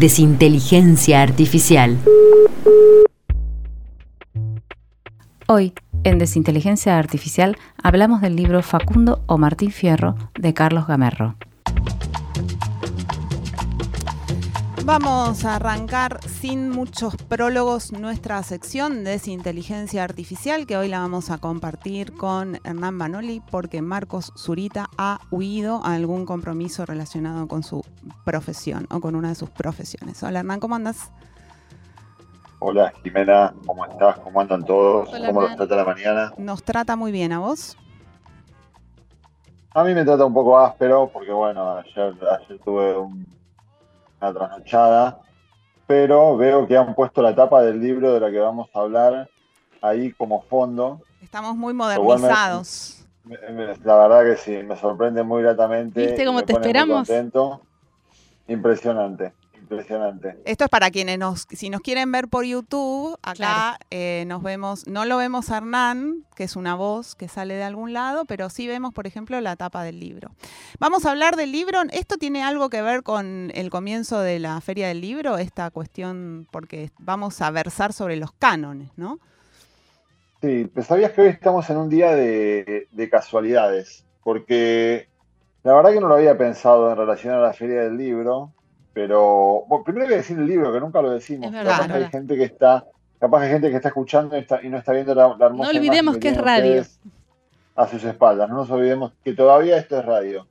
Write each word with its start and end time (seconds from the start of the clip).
Desinteligencia 0.00 1.20
Artificial. 1.20 1.98
Hoy, 5.46 5.74
en 6.04 6.18
Desinteligencia 6.18 6.98
Artificial, 6.98 7.58
hablamos 7.82 8.22
del 8.22 8.34
libro 8.34 8.62
Facundo 8.62 9.22
o 9.26 9.36
Martín 9.36 9.70
Fierro 9.70 10.16
de 10.38 10.54
Carlos 10.54 10.86
Gamerro. 10.86 11.36
Vamos 14.84 15.44
a 15.44 15.56
arrancar 15.56 16.22
sin 16.22 16.70
muchos 16.70 17.14
prólogos 17.16 17.92
nuestra 17.92 18.42
sección 18.42 19.04
de 19.04 19.12
Desinteligencia 19.12 20.02
Artificial, 20.02 20.66
que 20.66 20.78
hoy 20.78 20.88
la 20.88 21.00
vamos 21.00 21.30
a 21.30 21.38
compartir 21.38 22.16
con 22.16 22.56
Hernán 22.64 22.94
Manoli, 22.94 23.42
porque 23.50 23.82
Marcos 23.82 24.32
Zurita 24.36 24.88
ha 24.96 25.20
huido 25.30 25.84
a 25.84 25.94
algún 25.94 26.24
compromiso 26.24 26.86
relacionado 26.86 27.46
con 27.46 27.62
su 27.62 27.84
profesión 28.24 28.86
o 28.90 29.00
con 29.00 29.14
una 29.14 29.28
de 29.28 29.34
sus 29.34 29.50
profesiones. 29.50 30.22
Hola 30.22 30.40
Hernán, 30.40 30.60
¿cómo 30.60 30.74
andas? 30.76 31.12
Hola 32.58 32.92
Jimena, 33.02 33.54
¿cómo 33.66 33.84
estás? 33.84 34.18
¿Cómo 34.20 34.40
andan 34.40 34.64
todos? 34.64 35.10
¿Cómo 35.10 35.42
los 35.42 35.56
trata 35.56 35.76
la 35.76 35.84
mañana? 35.84 36.32
Nos 36.38 36.62
trata 36.62 36.96
muy 36.96 37.12
bien, 37.12 37.32
¿a 37.32 37.38
vos? 37.38 37.76
A 39.72 39.84
mí 39.84 39.94
me 39.94 40.04
trata 40.04 40.24
un 40.24 40.34
poco 40.34 40.58
áspero 40.58 41.10
porque 41.12 41.30
bueno, 41.32 41.76
ayer, 41.76 42.14
tuve 42.64 42.96
una 42.96 43.24
trasnochada, 44.20 45.20
pero 45.86 46.36
veo 46.36 46.66
que 46.66 46.76
han 46.76 46.94
puesto 46.94 47.22
la 47.22 47.34
tapa 47.34 47.62
del 47.62 47.80
libro 47.80 48.12
de 48.12 48.20
la 48.20 48.30
que 48.30 48.38
vamos 48.38 48.68
a 48.74 48.80
hablar 48.80 49.30
ahí 49.80 50.12
como 50.12 50.42
fondo. 50.42 51.00
Estamos 51.22 51.56
muy 51.56 51.72
modernizados. 51.74 53.04
la 53.24 53.96
verdad 53.96 54.24
que 54.24 54.36
sí, 54.36 54.62
me 54.62 54.76
sorprende 54.76 55.22
muy 55.22 55.42
gratamente. 55.42 56.06
¿Viste 56.06 56.24
cómo 56.24 56.42
te 56.42 56.52
esperamos? 56.52 57.08
Contento. 57.08 57.62
Impresionante 58.48 59.32
impresionante. 59.70 60.36
Esto 60.44 60.64
es 60.64 60.70
para 60.70 60.90
quienes 60.90 61.18
nos, 61.18 61.46
si 61.50 61.70
nos 61.70 61.80
quieren 61.80 62.10
ver 62.10 62.28
por 62.28 62.44
YouTube, 62.44 63.16
acá 63.22 63.78
eh, 63.90 64.24
nos 64.26 64.42
vemos, 64.42 64.86
no 64.86 65.04
lo 65.04 65.16
vemos 65.16 65.50
a 65.50 65.58
Hernán, 65.58 66.24
que 66.34 66.44
es 66.44 66.56
una 66.56 66.74
voz 66.74 67.14
que 67.14 67.28
sale 67.28 67.54
de 67.54 67.62
algún 67.62 67.92
lado, 67.92 68.24
pero 68.24 68.50
sí 68.50 68.66
vemos, 68.66 68.92
por 68.92 69.06
ejemplo, 69.06 69.40
la 69.40 69.56
tapa 69.56 69.82
del 69.84 70.00
libro. 70.00 70.30
Vamos 70.78 71.06
a 71.06 71.10
hablar 71.10 71.36
del 71.36 71.52
libro. 71.52 71.80
¿Esto 71.92 72.16
tiene 72.16 72.42
algo 72.42 72.68
que 72.68 72.82
ver 72.82 73.02
con 73.02 73.50
el 73.54 73.70
comienzo 73.70 74.20
de 74.20 74.38
la 74.38 74.60
Feria 74.60 74.88
del 74.88 75.00
Libro? 75.00 75.38
Esta 75.38 75.70
cuestión, 75.70 76.48
porque 76.50 76.90
vamos 76.98 77.40
a 77.40 77.50
versar 77.50 77.92
sobre 77.92 78.16
los 78.16 78.32
cánones, 78.32 78.90
¿no? 78.96 79.18
Sí, 80.40 80.70
pues 80.72 80.86
sabías 80.86 81.12
que 81.12 81.20
hoy 81.20 81.28
estamos 81.28 81.68
en 81.68 81.76
un 81.76 81.90
día 81.90 82.14
de, 82.14 82.88
de 82.90 83.10
casualidades, 83.10 84.06
porque 84.24 85.08
la 85.62 85.74
verdad 85.74 85.92
que 85.92 86.00
no 86.00 86.08
lo 86.08 86.14
había 86.14 86.38
pensado 86.38 86.90
en 86.90 86.96
relación 86.96 87.34
a 87.34 87.38
la 87.38 87.52
Feria 87.52 87.82
del 87.82 87.98
Libro, 87.98 88.54
pero 88.92 89.64
bueno, 89.68 89.84
primero 89.84 90.04
hay 90.04 90.10
que 90.10 90.16
decir 90.16 90.38
el 90.38 90.46
libro, 90.46 90.72
que 90.72 90.80
nunca 90.80 91.00
lo 91.00 91.10
decimos. 91.10 91.50
capaz 91.52 91.90
hay 91.90 92.06
gente 92.06 92.36
que 92.36 92.44
está, 92.44 92.86
capaz 93.18 93.42
hay 93.42 93.50
gente 93.50 93.70
que 93.70 93.76
está 93.76 93.88
escuchando 93.88 94.36
y, 94.36 94.40
está, 94.40 94.62
y 94.62 94.68
no 94.68 94.78
está 94.78 94.92
viendo 94.92 95.14
la, 95.14 95.36
hermosa. 95.40 95.72
No 95.72 95.78
olvidemos 95.78 96.18
que, 96.18 96.28
es 96.28 96.36
radio. 96.36 96.82
A 97.76 97.86
sus 97.86 98.04
espaldas, 98.04 98.48
no 98.48 98.56
nos 98.56 98.70
olvidemos 98.70 99.12
que 99.24 99.32
todavía 99.32 99.78
esto 99.78 99.98
es 99.98 100.04
radio. 100.04 100.46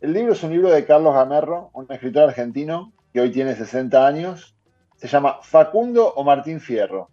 El 0.00 0.12
libro 0.12 0.32
es 0.32 0.42
un 0.42 0.50
libro 0.50 0.70
de 0.70 0.84
Carlos 0.84 1.14
Gamerro, 1.14 1.70
un 1.74 1.86
escritor 1.90 2.28
argentino 2.28 2.92
que 3.12 3.20
hoy 3.20 3.30
tiene 3.30 3.54
60 3.54 4.06
años. 4.06 4.54
Se 4.96 5.06
llama 5.06 5.38
Facundo 5.42 6.12
o 6.14 6.24
Martín 6.24 6.60
Fierro. 6.60 7.08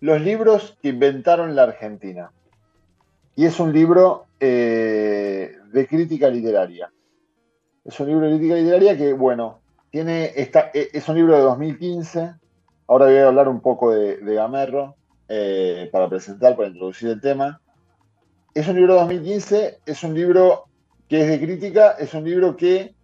Los 0.00 0.20
libros 0.20 0.78
que 0.82 0.88
inventaron 0.88 1.56
la 1.56 1.64
Argentina. 1.64 2.30
Y 3.36 3.46
es 3.46 3.58
un 3.58 3.72
libro 3.72 4.26
eh, 4.38 5.56
de 5.72 5.86
crítica 5.86 6.28
literaria. 6.28 6.92
Es 7.84 7.98
un 8.00 8.08
libro 8.08 8.26
de 8.26 8.36
crítica 8.36 8.54
literaria 8.54 8.96
que, 8.96 9.12
bueno, 9.12 9.60
tiene 9.90 10.32
esta, 10.36 10.70
e, 10.72 10.90
es 10.92 11.08
un 11.08 11.16
libro 11.16 11.36
de 11.36 11.42
2015. 11.42 12.34
Ahora 12.86 13.06
voy 13.06 13.16
a 13.16 13.26
hablar 13.26 13.48
un 13.48 13.60
poco 13.60 13.92
de, 13.92 14.18
Gamerro 14.22 14.96
eh, 15.28 15.88
para 15.92 16.08
presentar, 16.08 16.56
para 16.56 16.68
introducir 16.68 17.08
el 17.10 17.20
tema. 17.20 17.60
Es 18.54 18.66
un 18.66 18.76
libro 18.76 18.94
de 18.94 19.00
2015, 19.00 19.80
es 19.86 20.02
un 20.02 20.14
libro 20.14 20.64
que 21.08 21.22
es 21.22 21.28
de 21.28 21.40
crítica, 21.40 21.92
es 21.92 22.14
un 22.14 22.24
libro 22.24 22.56
que 22.56 22.94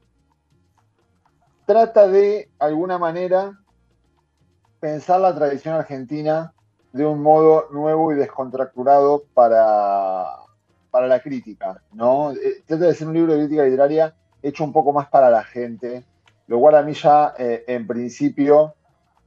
trata 1.66 2.08
de 2.08 2.48
alguna 2.58 2.98
manera 2.98 3.58
pensar 4.80 5.20
la 5.20 5.34
tradición 5.34 5.74
argentina 5.74 6.52
de 6.92 7.04
un 7.04 7.22
modo 7.22 7.68
nuevo 7.70 8.12
y 8.12 8.16
descontracturado 8.16 9.24
para, 9.34 10.26
para 10.90 11.06
la 11.06 11.20
crítica, 11.20 11.82
¿no? 11.92 12.32
Eh, 12.32 12.62
trata 12.64 12.86
de 12.86 12.94
ser 12.94 13.08
un 13.08 13.14
libro 13.14 13.32
de 13.32 13.40
crítica 13.40 13.64
literaria 13.64 14.14
hecho 14.42 14.64
un 14.64 14.72
poco 14.72 14.92
más 14.92 15.08
para 15.08 15.28
la 15.28 15.42
gente, 15.42 16.04
lo 16.46 16.58
cual 16.60 16.76
a 16.76 16.82
mí 16.82 16.94
ya, 16.94 17.34
eh, 17.38 17.64
en 17.66 17.86
principio, 17.86 18.74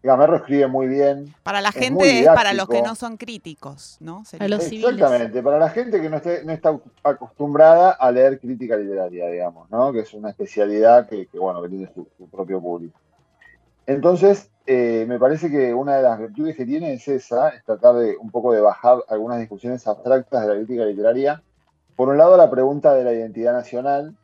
Gamerro 0.01 0.37
escribe 0.37 0.67
muy 0.67 0.87
bien. 0.87 1.33
Para 1.43 1.59
la 1.59 1.71
gente 1.71 2.21
es 2.21 2.27
para 2.27 2.53
los 2.53 2.69
que 2.69 2.81
no 2.81 2.95
son 2.95 3.17
críticos, 3.17 3.97
¿no? 3.99 4.21
Exactamente, 4.21 5.43
para 5.43 5.59
la 5.59 5.69
gente 5.69 6.01
que 6.01 6.09
no, 6.09 6.17
esté, 6.17 6.43
no 6.45 6.53
está 6.53 6.79
acostumbrada 7.03 7.91
a 7.91 8.11
leer 8.11 8.39
crítica 8.39 8.77
literaria, 8.77 9.27
digamos, 9.27 9.69
¿no? 9.69 9.91
Que 9.91 9.99
es 9.99 10.13
una 10.13 10.29
especialidad 10.29 11.07
que, 11.09 11.27
bueno, 11.33 11.61
que 11.61 11.69
tiene 11.69 11.91
su, 11.93 12.07
propio 12.29 12.61
público. 12.61 12.97
Entonces, 13.85 14.49
eh, 14.65 15.05
me 15.07 15.19
parece 15.19 15.49
que 15.49 15.73
una 15.73 15.97
de 15.97 16.03
las 16.03 16.19
virtudes 16.19 16.55
que 16.55 16.65
tiene 16.65 16.93
es 16.93 17.07
esa, 17.07 17.49
es 17.49 17.63
tratar 17.65 17.95
de 17.95 18.15
un 18.17 18.31
poco 18.31 18.53
de 18.53 18.61
bajar 18.61 19.03
algunas 19.09 19.39
discusiones 19.39 19.85
abstractas 19.85 20.43
de 20.43 20.47
la 20.47 20.55
crítica 20.55 20.85
literaria. 20.85 21.43
Por 21.97 22.07
un 22.07 22.17
lado, 22.17 22.37
la 22.37 22.49
pregunta 22.49 22.93
de 22.93 23.03
la 23.03 23.11
identidad 23.11 23.51
nacional, 23.51 24.15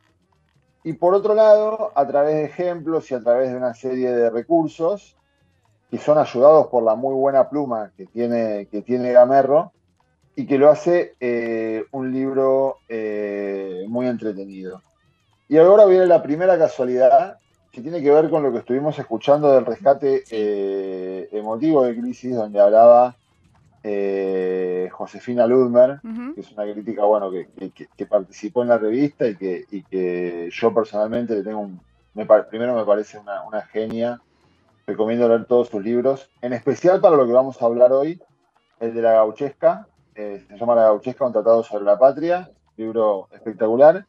y 0.85 0.94
por 0.94 1.16
otro 1.16 1.34
lado, 1.34 1.91
a 1.96 2.06
través 2.06 2.35
de 2.35 2.46
ejemplos 2.46 3.09
y 3.09 3.16
a 3.16 3.19
través 3.19 3.50
de 3.50 3.57
una 3.57 3.73
serie 3.73 4.12
de 4.12 4.29
recursos 4.29 5.18
que 5.90 5.97
son 5.97 6.19
ayudados 6.19 6.68
por 6.68 6.84
la 6.84 6.94
muy 6.94 7.16
buena 7.16 7.50
pluma 7.50 7.91
que 7.97 8.06
tiene, 8.06 8.68
que 8.68 8.84
tiene 8.84 9.12
Gamerro 9.12 9.72
y 10.35 10.46
que 10.46 10.59
lo 10.59 10.69
hace 10.69 11.16
eh, 11.19 11.85
un 11.91 12.12
libro 12.12 12.78
eh, 12.88 13.84
muy 13.88 14.06
entretenido. 14.06 14.84
Y 15.50 15.57
ahora 15.57 15.85
viene 15.85 16.06
la 16.06 16.22
primera 16.22 16.56
casualidad 16.56 17.40
que 17.72 17.81
tiene 17.81 18.03
que 18.03 18.12
ver 18.12 18.29
con 18.29 18.44
lo 18.44 18.52
que 18.52 18.59
estuvimos 18.59 19.00
escuchando 19.00 19.52
del 19.52 19.66
rescate 19.66 20.23
eh, 20.29 21.29
emotivo 21.31 21.84
de 21.84 22.00
Crisis, 22.00 22.35
donde 22.35 22.59
hablaba 22.59 23.16
eh, 23.88 24.90
Josefina 24.91 25.46
Ludmer, 25.46 26.00
que 26.34 26.41
es 26.41 26.51
una 26.53 26.63
crítica 26.63 27.03
bueno, 27.03 27.29
que, 27.29 28.06
participó 28.07 28.63
en 28.63 28.69
la 28.69 28.79
revista 28.79 29.28
y 29.28 29.35
que, 29.35 29.66
que 29.91 30.50
yo 30.51 30.73
personalmente 30.73 31.35
le 31.35 31.44
tengo 31.44 31.59
un. 31.59 31.79
primero 32.50 32.75
me 32.75 32.84
parece 32.84 33.19
una, 33.19 33.62
genia. 33.72 34.19
Recomiendo 34.88 35.28
leer 35.28 35.46
todos 35.46 35.69
sus 35.69 35.84
libros, 35.84 36.31
en 36.41 36.53
especial 36.53 37.00
para 37.00 37.16
lo 37.16 37.28
que 37.28 37.34
vamos 37.34 37.62
a 37.62 37.66
hablar 37.66 37.91
hoy, 37.91 38.19
el 38.79 38.96
de 38.96 39.01
la 39.03 39.13
gauchesca. 39.13 39.88
Eh, 40.16 40.44
se 40.47 40.57
llama 40.57 40.73
La 40.73 40.84
gauchesca, 40.84 41.25
un 41.25 41.34
tratado 41.34 41.63
sobre 41.63 41.85
la 41.85 42.00
patria, 42.00 42.50
libro 42.78 43.28
espectacular. 43.34 44.06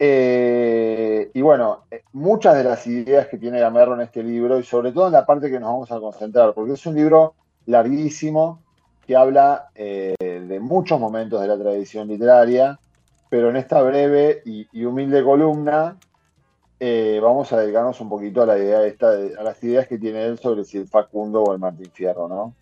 Eh, 0.00 1.30
y 1.32 1.42
bueno, 1.42 1.84
muchas 2.12 2.56
de 2.56 2.64
las 2.64 2.84
ideas 2.88 3.28
que 3.28 3.38
tiene 3.38 3.60
Gamerro 3.60 3.94
en 3.94 4.00
este 4.00 4.24
libro, 4.24 4.58
y 4.58 4.64
sobre 4.64 4.90
todo 4.90 5.06
en 5.06 5.12
la 5.12 5.26
parte 5.26 5.48
que 5.48 5.60
nos 5.60 5.70
vamos 5.70 5.92
a 5.92 6.00
concentrar, 6.00 6.54
porque 6.54 6.72
es 6.72 6.86
un 6.86 6.96
libro 6.96 7.34
larguísimo, 7.66 8.62
que 9.10 9.16
habla 9.16 9.70
eh, 9.74 10.14
de 10.20 10.60
muchos 10.60 11.00
momentos 11.00 11.40
de 11.40 11.48
la 11.48 11.58
tradición 11.58 12.06
literaria, 12.06 12.78
pero 13.28 13.50
en 13.50 13.56
esta 13.56 13.82
breve 13.82 14.40
y, 14.44 14.84
humilde 14.84 15.24
columna 15.24 15.96
eh, 16.78 17.18
vamos 17.20 17.52
a 17.52 17.58
dedicarnos 17.58 18.00
un 18.00 18.08
poquito 18.08 18.40
a 18.40 18.46
la 18.46 18.56
idea 18.56 18.86
esta, 18.86 19.10
a 19.10 19.42
las 19.42 19.60
ideas 19.64 19.88
que 19.88 19.98
tiene 19.98 20.26
él 20.26 20.38
sobre 20.38 20.64
si 20.64 20.78
el 20.78 20.86
Facundo 20.86 21.42
o 21.42 21.52
el 21.52 21.58
Martín 21.58 21.90
Fierro, 21.92 22.28
¿no? 22.28 22.54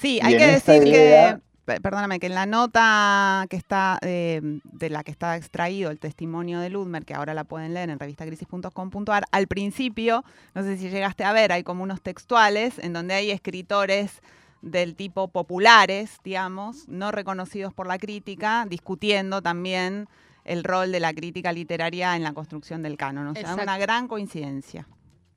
Sí, 0.00 0.18
hay 0.22 0.38
que 0.38 0.46
decir 0.46 0.82
que 0.82 1.36
perdóname, 1.82 2.20
que 2.20 2.26
en 2.28 2.36
la 2.36 2.46
nota 2.46 3.46
que 3.50 3.56
está 3.56 3.98
eh, 4.00 4.40
de 4.42 4.88
la 4.88 5.04
que 5.04 5.10
está 5.10 5.36
extraído 5.36 5.90
el 5.90 5.98
testimonio 5.98 6.60
de 6.60 6.70
Ludmer, 6.70 7.04
que 7.04 7.12
ahora 7.12 7.34
la 7.34 7.44
pueden 7.44 7.74
leer 7.74 7.90
en 7.90 7.98
revistacrisis.com.ar, 7.98 9.24
al 9.30 9.46
principio, 9.46 10.24
no 10.54 10.62
sé 10.62 10.78
si 10.78 10.88
llegaste 10.88 11.24
a 11.24 11.34
ver, 11.34 11.52
hay 11.52 11.64
como 11.64 11.82
unos 11.82 12.00
textuales 12.00 12.78
en 12.78 12.94
donde 12.94 13.12
hay 13.12 13.30
escritores 13.30 14.22
del 14.62 14.94
tipo 14.94 15.28
populares, 15.28 16.18
digamos, 16.24 16.88
no 16.88 17.10
reconocidos 17.10 17.74
por 17.74 17.86
la 17.86 17.98
crítica, 17.98 18.64
discutiendo 18.68 19.42
también 19.42 20.08
el 20.44 20.64
rol 20.64 20.90
de 20.92 21.00
la 21.00 21.12
crítica 21.12 21.52
literaria 21.52 22.16
en 22.16 22.22
la 22.22 22.32
construcción 22.32 22.82
del 22.82 22.96
canon. 22.96 23.28
O 23.28 23.32
sea, 23.32 23.42
Exacto. 23.42 23.62
una 23.62 23.78
gran 23.78 24.08
coincidencia. 24.08 24.88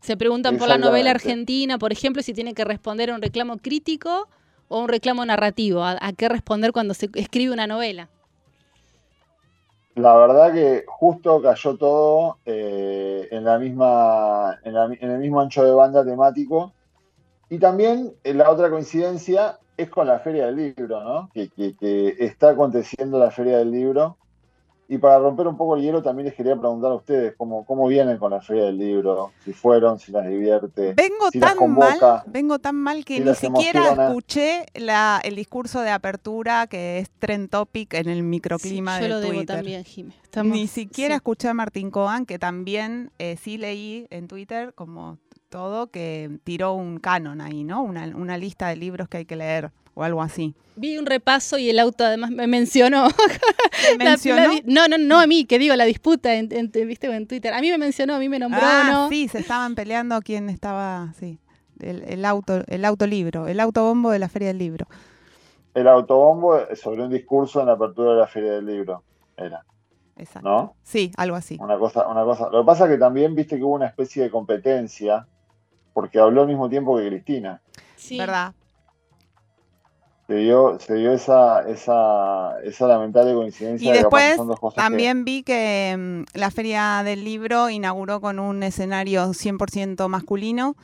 Se 0.02 0.16
preguntan 0.16 0.58
por 0.58 0.68
la 0.68 0.78
novela 0.78 1.12
argentina, 1.12 1.78
por 1.80 1.92
ejemplo, 1.92 2.22
si 2.22 2.34
tiene 2.34 2.54
que 2.54 2.64
responder 2.64 3.10
a 3.10 3.16
un 3.16 3.22
reclamo 3.22 3.58
crítico 3.58 4.28
o 4.68 4.80
un 4.80 4.88
reclamo 4.88 5.26
narrativo. 5.26 5.84
¿A, 5.84 5.98
a 6.00 6.14
qué 6.14 6.30
responder 6.30 6.72
cuando 6.72 6.94
se 6.94 7.10
escribe 7.16 7.52
una 7.52 7.66
novela? 7.68 8.08
La 9.96 10.16
verdad 10.18 10.54
que 10.54 10.84
justo 10.88 11.42
cayó 11.42 11.78
todo 11.78 12.38
eh, 12.46 13.28
en 13.32 13.44
la 13.46 13.58
misma, 13.58 14.60
en, 14.64 14.74
la 14.74 14.88
mi- 14.90 14.98
en 15.00 15.10
el 15.12 15.20
mismo 15.20 15.40
ancho 15.40 15.64
de 15.64 15.72
banda 15.72 16.04
temático. 16.04 16.74
Y 17.50 17.60
también 17.60 18.14
eh, 18.24 18.34
la 18.34 18.50
otra 18.50 18.70
coincidencia 18.70 19.60
es 19.78 19.90
con 19.90 20.08
la 20.08 20.20
Feria 20.20 20.46
del 20.48 20.56
Libro, 20.56 21.04
¿no? 21.04 21.30
Que, 21.34 21.50
que- 21.50 21.76
que 21.76 22.16
está 22.20 22.50
aconteciendo 22.52 23.20
la 23.20 23.32
Feria 23.32 23.58
del 23.58 23.72
Libro. 23.72 24.18
Y 24.88 25.00
para 25.00 25.18
romper 25.18 25.48
un 25.48 25.58
poco 25.58 25.76
el 25.76 25.82
hielo, 25.82 26.04
también 26.04 26.28
les 26.28 26.36
quería 26.36 26.56
preguntar 26.56 26.92
a 26.92 26.96
ustedes 26.96 27.34
cómo, 27.36 27.66
cómo 27.66 27.88
vienen 27.88 28.20
con 28.20 28.30
la 28.30 28.40
Feria 28.40 28.66
del 28.66 28.78
Libro, 28.78 29.32
si 29.44 29.52
fueron, 29.52 29.98
si 29.98 30.12
las 30.12 30.28
divierte, 30.28 30.94
Vengo 30.94 31.32
si 31.32 31.40
las 31.40 31.56
tan 31.56 31.72
mal, 31.74 31.98
convoca. 31.98 32.24
vengo 32.28 32.60
tan 32.60 32.76
mal 32.76 33.04
que 33.04 33.16
si 33.16 33.20
ni 33.22 33.26
las 33.26 33.40
siquiera 33.40 33.80
emociona. 33.80 34.08
escuché 34.10 34.66
la- 34.76 35.20
el 35.24 35.36
discurso 35.36 35.82
de 35.82 35.90
apertura 35.90 36.68
que 36.68 37.00
es 37.00 37.10
trend 37.18 37.50
topic 37.50 37.96
en 37.96 38.10
el 38.10 38.22
microclima 38.22 38.98
Sí, 39.00 39.02
yo 39.02 39.08
de 39.08 39.10
lo 39.16 39.20
debo 39.22 39.34
Twitter. 39.34 39.56
también, 39.56 39.84
Jimé. 39.86 40.14
Estamos- 40.24 40.56
Ni 40.56 40.68
siquiera 40.68 41.16
sí. 41.16 41.18
escuché 41.18 41.48
a 41.48 41.56
Martín 41.56 41.90
Coan, 41.90 42.28
que 42.28 42.38
también 42.38 43.10
eh, 43.18 43.38
sí 43.42 43.58
leí 43.58 44.06
en 44.12 44.28
Twitter, 44.28 44.72
como 44.76 45.18
todo, 45.56 45.88
que 45.88 46.30
tiró 46.44 46.74
un 46.74 47.00
canon 47.00 47.40
ahí, 47.40 47.64
¿no? 47.64 47.82
Una, 47.82 48.06
una 48.08 48.38
lista 48.38 48.68
de 48.68 48.76
libros 48.76 49.08
que 49.08 49.20
hay 49.20 49.26
que 49.26 49.38
leer 49.38 49.72
o 49.94 50.04
algo 50.04 50.22
así. 50.22 50.54
Vi 50.76 50.98
un 50.98 51.06
repaso 51.06 51.58
y 51.58 51.70
el 51.70 51.80
auto 51.80 52.04
además 52.04 52.32
me 52.32 52.46
mencionó. 52.46 53.08
¿Me 53.98 54.04
mencionó? 54.04 54.42
la 54.42 54.60
no, 54.66 54.90
no, 54.90 54.98
no 54.98 55.18
a 55.18 55.28
mí, 55.28 55.46
que 55.46 55.58
digo, 55.58 55.74
la 55.78 55.86
disputa 55.86 56.36
en, 56.36 56.50
en- 56.52 56.70
viste, 56.86 57.08
en 57.08 57.26
Twitter. 57.26 57.54
A 57.54 57.62
mí 57.62 57.70
me 57.70 57.78
mencionó, 57.78 58.16
a 58.16 58.20
mí 58.20 58.28
me 58.28 58.38
nombró, 58.38 58.60
ah, 58.62 58.90
¿no? 58.92 59.10
sí, 59.10 59.30
se 59.30 59.40
estaban 59.40 59.76
peleando 59.76 60.20
quién 60.22 60.50
estaba, 60.50 61.14
sí. 61.18 61.40
El, 61.80 62.04
el 62.04 62.26
auto, 62.26 62.64
el 62.68 62.84
autolibro, 62.84 63.48
el 63.48 63.62
autobombo 63.62 64.12
de 64.12 64.20
la 64.20 64.28
Feria 64.28 64.50
del 64.50 64.58
Libro. 64.58 64.88
El 65.74 65.88
autobombo 65.88 66.60
sobre 66.76 67.02
un 67.02 67.12
discurso 67.12 67.62
en 67.62 67.68
la 67.68 67.74
apertura 67.74 68.12
de 68.12 68.18
la 68.18 68.28
Feria 68.28 68.52
del 68.56 68.66
Libro. 68.66 69.04
Era, 69.38 69.64
Exacto. 70.18 70.50
¿no? 70.50 70.76
Sí, 70.84 71.12
algo 71.16 71.38
así. 71.38 71.58
Una 71.62 71.78
cosa, 71.78 72.08
una 72.08 72.24
cosa. 72.26 72.50
Lo 72.50 72.62
que 72.62 72.66
pasa 72.66 72.86
es 72.86 72.92
que 72.92 72.98
también 72.98 73.36
viste 73.36 73.56
que 73.58 73.64
hubo 73.64 73.76
una 73.76 73.88
especie 73.88 74.24
de 74.24 74.30
competencia, 74.30 75.28
porque 75.96 76.20
habló 76.20 76.42
al 76.42 76.48
mismo 76.50 76.70
tiempo 76.70 76.98
que 76.98 77.08
Cristina. 77.08 77.62
Sí. 77.96 78.18
¿Verdad? 78.20 78.54
Se 80.28 80.34
dio, 80.36 80.78
se 80.80 80.96
dio 80.96 81.14
esa, 81.14 81.62
esa, 81.70 82.60
esa 82.64 82.88
lamentable 82.88 83.34
coincidencia 83.34 83.88
Y 83.90 83.92
de 83.94 84.00
después 84.00 84.36
son 84.36 84.48
dos 84.48 84.60
cosas 84.60 84.76
que- 84.76 84.82
también 84.90 85.24
vi 85.24 85.42
que 85.44 85.96
mm, 85.98 86.38
la 86.38 86.52
Feria 86.52 87.02
del 87.06 87.24
Libro 87.24 87.70
inauguró 87.70 88.20
con 88.20 88.40
un 88.40 88.62
escenario 88.64 89.34
100% 89.34 90.08
masculino 90.10 90.76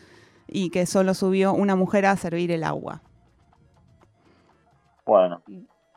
y 0.47 0.69
que 0.69 0.85
solo 0.85 1.13
subió 1.13 1.53
una 1.53 1.75
mujer 1.75 2.05
a 2.05 2.15
servir 2.15 2.51
el 2.51 2.63
agua. 2.63 3.01
Bueno, 5.05 5.41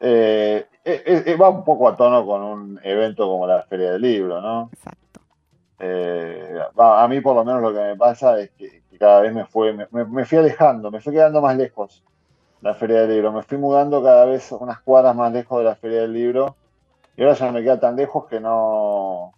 eh, 0.01 0.67
eh, 0.85 1.23
eh, 1.27 1.37
va 1.37 1.51
un 1.51 1.65
poco 1.65 1.89
a 1.89 1.97
tono 1.97 2.27
con 2.27 2.43
un 2.43 2.81
evento 2.83 3.29
como 3.29 3.47
la 3.47 3.63
Feria 3.63 3.93
del 3.93 4.03
Libro, 4.03 4.41
¿no? 4.41 4.71
Exacto. 4.73 5.21
Eh, 5.87 6.59
a 6.77 7.09
mí 7.09 7.21
por 7.21 7.35
lo 7.37 7.45
menos 7.45 7.63
lo 7.63 7.73
que 7.75 7.81
me 7.81 7.97
pasa 7.97 8.39
es 8.41 8.51
que, 8.53 8.83
cada 8.99 9.21
vez 9.23 9.35
me 9.35 9.45
fue, 9.47 9.73
me, 9.73 9.87
me- 9.91 10.25
fui 10.25 10.39
alejando, 10.39 10.91
me 10.91 11.01
fui 11.01 11.13
quedando 11.13 11.41
más 11.43 11.57
lejos 11.57 12.05
la 12.63 12.75
Feria 12.75 13.03
del 13.03 13.11
Libro, 13.11 13.33
me 13.33 13.43
fui 13.43 13.59
mudando 13.59 14.03
cada 14.03 14.25
vez 14.27 14.53
unas 14.53 14.81
cuadras 14.83 15.17
más 15.17 15.33
lejos 15.33 15.59
de 15.59 15.65
la 15.65 15.77
Feria 15.77 16.03
del 16.03 16.13
Libro 16.15 16.57
y 17.17 17.23
ahora 17.23 17.35
ya 17.35 17.53
me 17.53 17.63
queda 17.63 17.81
tan 17.81 17.97
lejos 17.97 18.27
que 18.29 18.41
no 18.41 19.34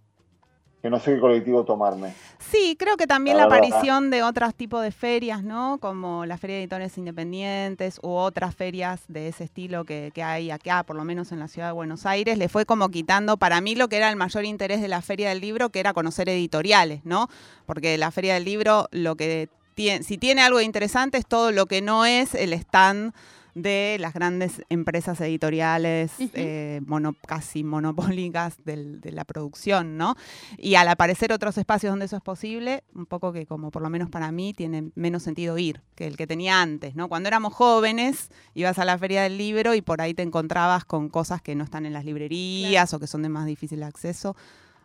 que 0.87 0.91
no 0.91 1.01
sé 1.01 1.15
qué 1.15 1.21
colectivo 1.21 1.65
tomarme. 1.65 2.15
Sí, 2.39 2.77
creo 2.79 2.97
que 2.97 3.09
también 3.09 3.37
La 3.37 3.45
la, 3.45 3.49
verdad. 3.49 3.69
aparición 3.69 4.09
de 4.11 4.23
otros 4.23 4.55
tipos 4.55 4.85
de 4.85 4.93
ferias, 4.93 5.43
¿no? 5.43 5.79
Como 5.79 6.25
la 6.27 6.39
Feria 6.39 6.57
de 6.57 6.63
Editores 6.63 6.97
Independientes 6.97 7.99
u 8.03 8.11
otras 8.11 8.55
ferias 8.55 9.01
de 9.09 9.27
ese 9.27 9.43
estilo 9.45 9.85
que, 9.85 10.13
que 10.15 10.23
hay 10.23 10.53
acá, 10.53 10.85
por 10.85 10.95
lo 10.95 11.03
menos 11.03 11.33
en 11.33 11.41
la 11.41 11.49
ciudad 11.49 11.69
de 11.69 11.73
Buenos 11.73 12.07
Aires, 12.07 12.39
le 12.39 12.49
fue 12.49 12.67
como 12.67 12.89
quitando 12.89 13.37
para 13.37 13.61
mí 13.61 13.75
lo 13.75 13.89
que 13.89 13.97
era 13.97 14.09
el 14.11 14.17
mayor 14.17 14.45
interés 14.45 14.81
de 14.81 14.87
la 14.87 15.03
Feria 15.03 15.31
del 15.31 15.41
Libro, 15.41 15.71
que 15.71 15.81
era 15.81 15.93
conocer 15.93 16.29
editoriales, 16.29 17.01
¿no? 17.05 17.29
Porque 17.67 17.99
la 17.99 18.13
Feria 18.13 18.35
del 18.35 18.45
Libro, 18.45 18.87
lo 18.93 19.17
que 19.17 19.49
tiene, 19.75 20.05
si 20.05 20.19
tiene 20.19 20.43
algo 20.43 20.61
interesante 20.61 21.19
es 21.19 21.27
todo 21.27 21.51
lo 21.51 21.67
que 21.67 21.83
no 21.83 22.07
es 22.07 22.37
el 22.37 22.53
stand 22.53 23.13
de 23.57 23.97
las 24.01 24.13
grandes 24.13 24.61
empresas 24.69 25.19
editoriales 25.23 26.13
eh, 26.35 26.83
mono- 26.85 27.17
casi 27.27 27.65
monopólicas 27.65 28.63
del- 28.67 29.01
de 29.01 29.13
la 29.13 29.25
producción, 29.25 29.97
¿no? 29.97 30.15
Y 30.59 30.75
al 30.75 30.89
aparecer 30.89 31.33
otros 31.33 31.57
espacios 31.57 31.91
donde 31.91 32.05
eso 32.05 32.17
es 32.17 32.23
posible, 32.23 32.85
un 32.95 33.07
poco 33.07 33.33
que 33.33 33.47
como 33.47 33.71
por 33.71 33.81
lo 33.81 33.89
menos 33.89 34.11
para 34.11 34.31
mí 34.31 34.53
tiene 34.53 34.91
menos 34.95 35.23
sentido 35.23 35.57
ir 35.57 35.81
que 35.95 36.07
el 36.07 36.19
que 36.19 36.27
tenía 36.27 36.61
antes, 36.61 36.95
¿no? 36.97 37.09
Cuando 37.09 37.29
éramos 37.29 37.55
jóvenes, 37.55 38.31
ibas 38.53 38.79
a 38.79 38.85
la 38.85 38.99
feria 38.99 39.23
del 39.23 39.39
libro 39.39 39.75
y 39.75 39.81
por 39.81 40.03
ahí 40.03 40.13
te 40.13 40.23
encontrabas 40.23 40.85
con 40.85 41.09
cosas 41.09 41.41
que 41.41 41.55
no 41.55 41.65
están 41.65 41.87
en 41.87 41.95
las 41.95 42.05
librerías 42.05 42.93
o 42.93 43.01
que 43.01 43.07
son 43.07 43.23
de 43.23 43.31
más 43.31 43.47
difícil 43.47 43.83
acceso. 43.85 44.37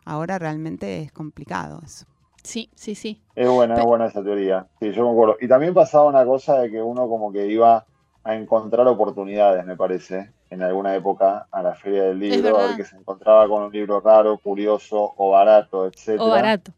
Ahora 0.05 0.39
realmente 0.39 1.01
es 1.01 1.11
complicado 1.11 1.81
eso. 1.85 2.05
Sí, 2.41 2.69
sí, 2.73 2.95
sí. 2.95 3.21
Es 3.35 3.49
buena, 3.49 3.75
es 3.75 3.83
buena 3.85 4.05
esa 4.07 4.23
teoría. 4.23 4.65
Sí, 4.79 4.91
yo 4.93 5.03
concuerdo. 5.05 5.35
Y 5.41 5.47
también 5.47 5.73
pasaba 5.73 6.05
una 6.05 6.25
cosa 6.25 6.59
de 6.59 6.71
que 6.71 6.81
uno 6.81 7.07
como 7.09 7.31
que 7.33 7.45
iba 7.47 7.85
a 8.23 8.35
encontrar 8.35 8.87
oportunidades, 8.87 9.65
me 9.65 9.75
parece, 9.75 10.31
en 10.49 10.61
alguna 10.61 10.95
época 10.95 11.47
a 11.51 11.63
la 11.63 11.73
feria 11.73 12.03
del 12.03 12.19
libro, 12.19 12.57
a 12.57 12.67
ver 12.67 12.77
que 12.77 12.85
se 12.85 12.95
encontraba 12.95 13.47
con 13.47 13.63
un 13.63 13.71
libro 13.71 13.99
raro, 13.99 14.37
curioso 14.37 15.13
o 15.17 15.31
barato, 15.31 15.87
etcétera. 15.87 16.23
O 16.23 16.29
barato. 16.29 16.71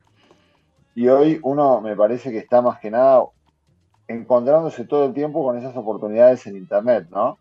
Y 0.96 1.08
hoy 1.08 1.40
uno 1.44 1.82
me 1.82 1.96
parece 1.96 2.32
que 2.32 2.38
está 2.38 2.62
más 2.62 2.80
que 2.80 2.92
nada 2.92 3.24
encontrándose 4.08 4.86
todo 4.86 5.06
el 5.06 5.14
tiempo 5.14 5.44
con 5.44 5.58
esas 5.58 5.76
oportunidades 5.76 6.46
en 6.48 6.58
internet, 6.58 7.08
¿no? 7.10 7.38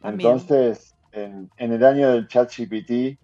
También. 0.00 0.32
Entonces, 0.32 0.94
en, 1.12 1.50
en 1.56 1.72
el 1.72 1.84
año 1.84 2.12
del 2.12 2.28
chat 2.28 2.50
GPT, 2.50 3.18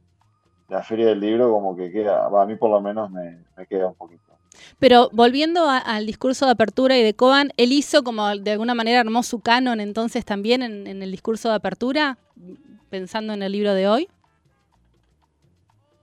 la 0.69 0.82
feria 0.82 1.06
del 1.06 1.20
libro 1.20 1.50
como 1.50 1.76
que 1.76 1.90
queda, 1.90 2.26
a 2.26 2.46
mí 2.46 2.56
por 2.56 2.70
lo 2.70 2.81
menos 2.81 3.10
me, 3.10 3.44
me 3.56 3.66
queda 3.66 3.87
un 3.87 3.94
poquito. 3.94 4.36
Pero 4.79 5.08
volviendo 5.12 5.69
a- 5.69 5.79
al 5.79 6.06
discurso 6.06 6.47
de 6.47 6.53
apertura 6.53 6.97
y 6.99 7.03
de 7.03 7.14
Coban, 7.14 7.53
él 7.56 7.73
hizo 7.73 8.03
como 8.03 8.29
de 8.37 8.50
alguna 8.53 8.75
manera 8.75 9.00
armó 9.00 9.23
su 9.23 9.41
canon 9.41 9.81
entonces 9.81 10.25
también 10.25 10.62
en, 10.62 10.87
en 10.87 11.03
el 11.03 11.11
discurso 11.11 11.49
de 11.49 11.56
apertura, 11.56 12.19
pensando 12.91 13.32
en 13.32 13.43
el 13.43 13.53
libro 13.53 13.75
de 13.75 13.88
hoy. 13.88 14.08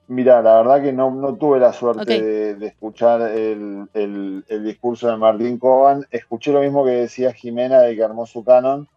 Mira, 0.08 0.42
la 0.42 0.58
verdad 0.58 0.82
que 0.84 0.92
no, 0.94 1.12
no 1.12 1.36
tuve 1.36 1.60
la 1.60 1.72
suerte 1.72 2.04
de, 2.22 2.56
de 2.56 2.68
escuchar 2.68 3.22
el, 3.22 3.88
el- 3.94 4.44
el 4.48 4.64
discurso 4.64 5.08
de 5.10 5.18
Martín 5.18 5.58
Coban. 5.58 6.06
Escuché 6.12 6.52
lo 6.52 6.60
mismo 6.62 6.84
que 6.84 6.92
decía 6.92 7.34
Jimena 7.34 7.80
de 7.80 7.96
que 7.96 8.04
armó 8.04 8.26
su 8.26 8.44
canon 8.44 8.88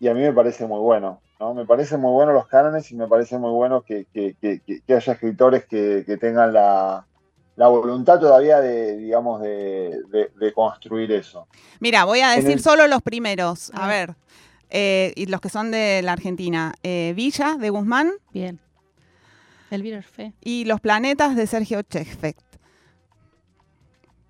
y 0.00 0.08
a 0.08 0.14
mí 0.14 0.20
me 0.20 0.32
parece 0.32 0.66
muy 0.66 0.80
bueno. 0.80 1.20
¿no? 1.38 1.54
Me 1.54 1.64
parece 1.64 1.96
muy 1.96 2.12
bueno 2.12 2.32
los 2.32 2.48
cánones 2.48 2.90
y 2.90 2.96
me 2.96 3.06
parece 3.06 3.38
muy 3.38 3.52
bueno 3.52 3.82
que, 3.82 4.06
que- 4.12 4.34
que- 4.40 4.60
que- 4.60 4.80
que 4.82 4.94
haya 4.94 5.12
escritores 5.12 5.64
que 5.66 6.18
tengan 6.20 6.52
la, 6.52 7.07
la 7.58 7.66
voluntad 7.68 8.20
todavía 8.20 8.60
de, 8.60 8.96
digamos, 8.96 9.42
de, 9.42 10.00
de- 10.10 10.30
de 10.38 10.52
construir 10.52 11.10
eso. 11.12 11.48
Mira, 11.80 12.04
voy 12.04 12.20
a 12.20 12.30
decir 12.30 12.52
el- 12.52 12.60
solo 12.60 12.86
los 12.86 13.02
primeros. 13.02 13.70
A 13.74 13.84
A 13.84 13.88
ver. 13.88 14.14
eh, 14.70 15.12
y 15.16 15.26
los 15.26 15.40
que 15.40 15.48
son 15.48 15.70
de 15.72 16.00
la 16.02 16.12
Argentina. 16.12 16.72
Eh, 16.82 17.12
Villa, 17.16 17.56
de 17.58 17.70
Guzmán, 17.70 18.12
Bien. 18.32 18.60
Elvira 19.70 19.98
Orfe. 19.98 20.32
y 20.40 20.64
Los 20.66 20.80
Planetas, 20.80 21.34
de 21.36 21.46
Sergio 21.46 21.82
Chefect. 21.82 22.40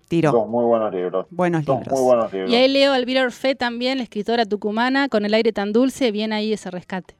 Tiro. 0.07 0.31
Son 0.31 0.49
muy 0.49 0.65
buenos 0.65 0.91
libros. 0.91 1.27
Buenos 1.29 1.61
libros. 1.67 1.87
muy 1.91 2.01
buenos 2.01 2.33
libros. 2.33 2.51
Y 2.51 2.55
ahí 2.55 2.67
leo 2.67 2.93
a 2.93 2.97
Elvira 2.97 3.21
Orfe 3.23 3.53
también, 3.53 3.97
la 3.99 4.03
escritora 4.03 4.45
tucumana, 4.45 5.07
con 5.07 5.23
el 5.23 5.33
aire 5.35 5.53
tan 5.53 5.71
dulce, 5.71 6.09
bien 6.11 6.33
ahí 6.33 6.51
ese 6.51 6.71
rescate. 6.71 7.15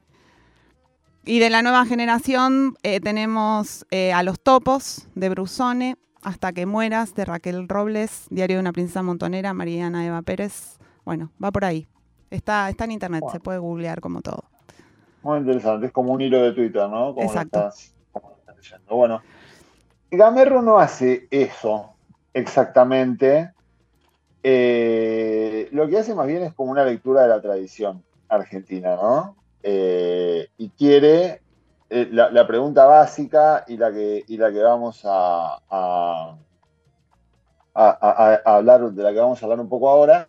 Y 1.30 1.38
de 1.38 1.48
la 1.48 1.62
nueva 1.62 1.86
generación 1.86 2.74
eh, 2.82 2.98
tenemos 2.98 3.86
eh, 3.92 4.12
A 4.12 4.24
los 4.24 4.40
Topos, 4.40 5.06
de 5.14 5.28
Brusone, 5.28 5.96
Hasta 6.22 6.50
que 6.52 6.66
mueras, 6.66 7.14
de 7.14 7.24
Raquel 7.24 7.68
Robles, 7.68 8.26
Diario 8.30 8.56
de 8.56 8.60
una 8.62 8.72
princesa 8.72 9.00
montonera, 9.04 9.54
Mariana 9.54 10.04
Eva 10.04 10.22
Pérez. 10.22 10.80
Bueno, 11.04 11.30
va 11.40 11.52
por 11.52 11.64
ahí. 11.64 11.86
Está, 12.30 12.68
está 12.68 12.82
en 12.86 12.90
internet, 12.90 13.20
Bueno. 13.20 13.32
se 13.32 13.38
puede 13.38 13.58
googlear 13.58 14.00
como 14.00 14.22
todo. 14.22 14.42
Muy 15.22 15.38
interesante, 15.38 15.86
es 15.86 15.92
como 15.92 16.12
un 16.14 16.20
hilo 16.20 16.42
de 16.42 16.50
Twitter, 16.50 16.82
¿no? 16.88 17.14
Como 17.14 17.22
lo 17.22 17.22
Exacto. 17.22 17.58
estás- 17.60 17.94
como 18.10 18.30
lo 18.30 18.36
estás 18.36 18.56
leyendo. 18.56 18.96
Bueno, 18.96 19.22
Gamerro 20.10 20.62
no 20.62 20.80
hace 20.80 21.28
eso 21.30 21.90
exactamente. 22.34 23.52
Eh, 24.42 25.68
lo 25.70 25.86
que 25.86 25.96
hace 25.96 26.12
más 26.12 26.26
bien 26.26 26.42
es 26.42 26.54
como 26.54 26.72
una 26.72 26.84
lectura 26.84 27.22
de 27.22 27.28
la 27.28 27.40
tradición 27.40 28.02
argentina, 28.28 28.96
¿no? 28.96 29.36
Eh, 29.62 30.48
y 30.56 30.70
quiere 30.70 31.42
eh, 31.90 32.08
la, 32.10 32.46
pregunta 32.46 32.86
básica 32.86 33.64
y 33.68 33.76
la 33.76 33.92
que, 33.92 34.24
y 34.26 34.36
la 34.38 34.50
que 34.50 34.62
vamos 34.62 35.02
a, 35.04 35.58
hablar, 37.74 38.90
de 38.92 39.02
la 39.02 39.12
que 39.12 39.18
vamos 39.18 39.42
a 39.42 39.46
hablar 39.46 39.60
un 39.60 39.68
poco 39.68 39.90
ahora, 39.90 40.26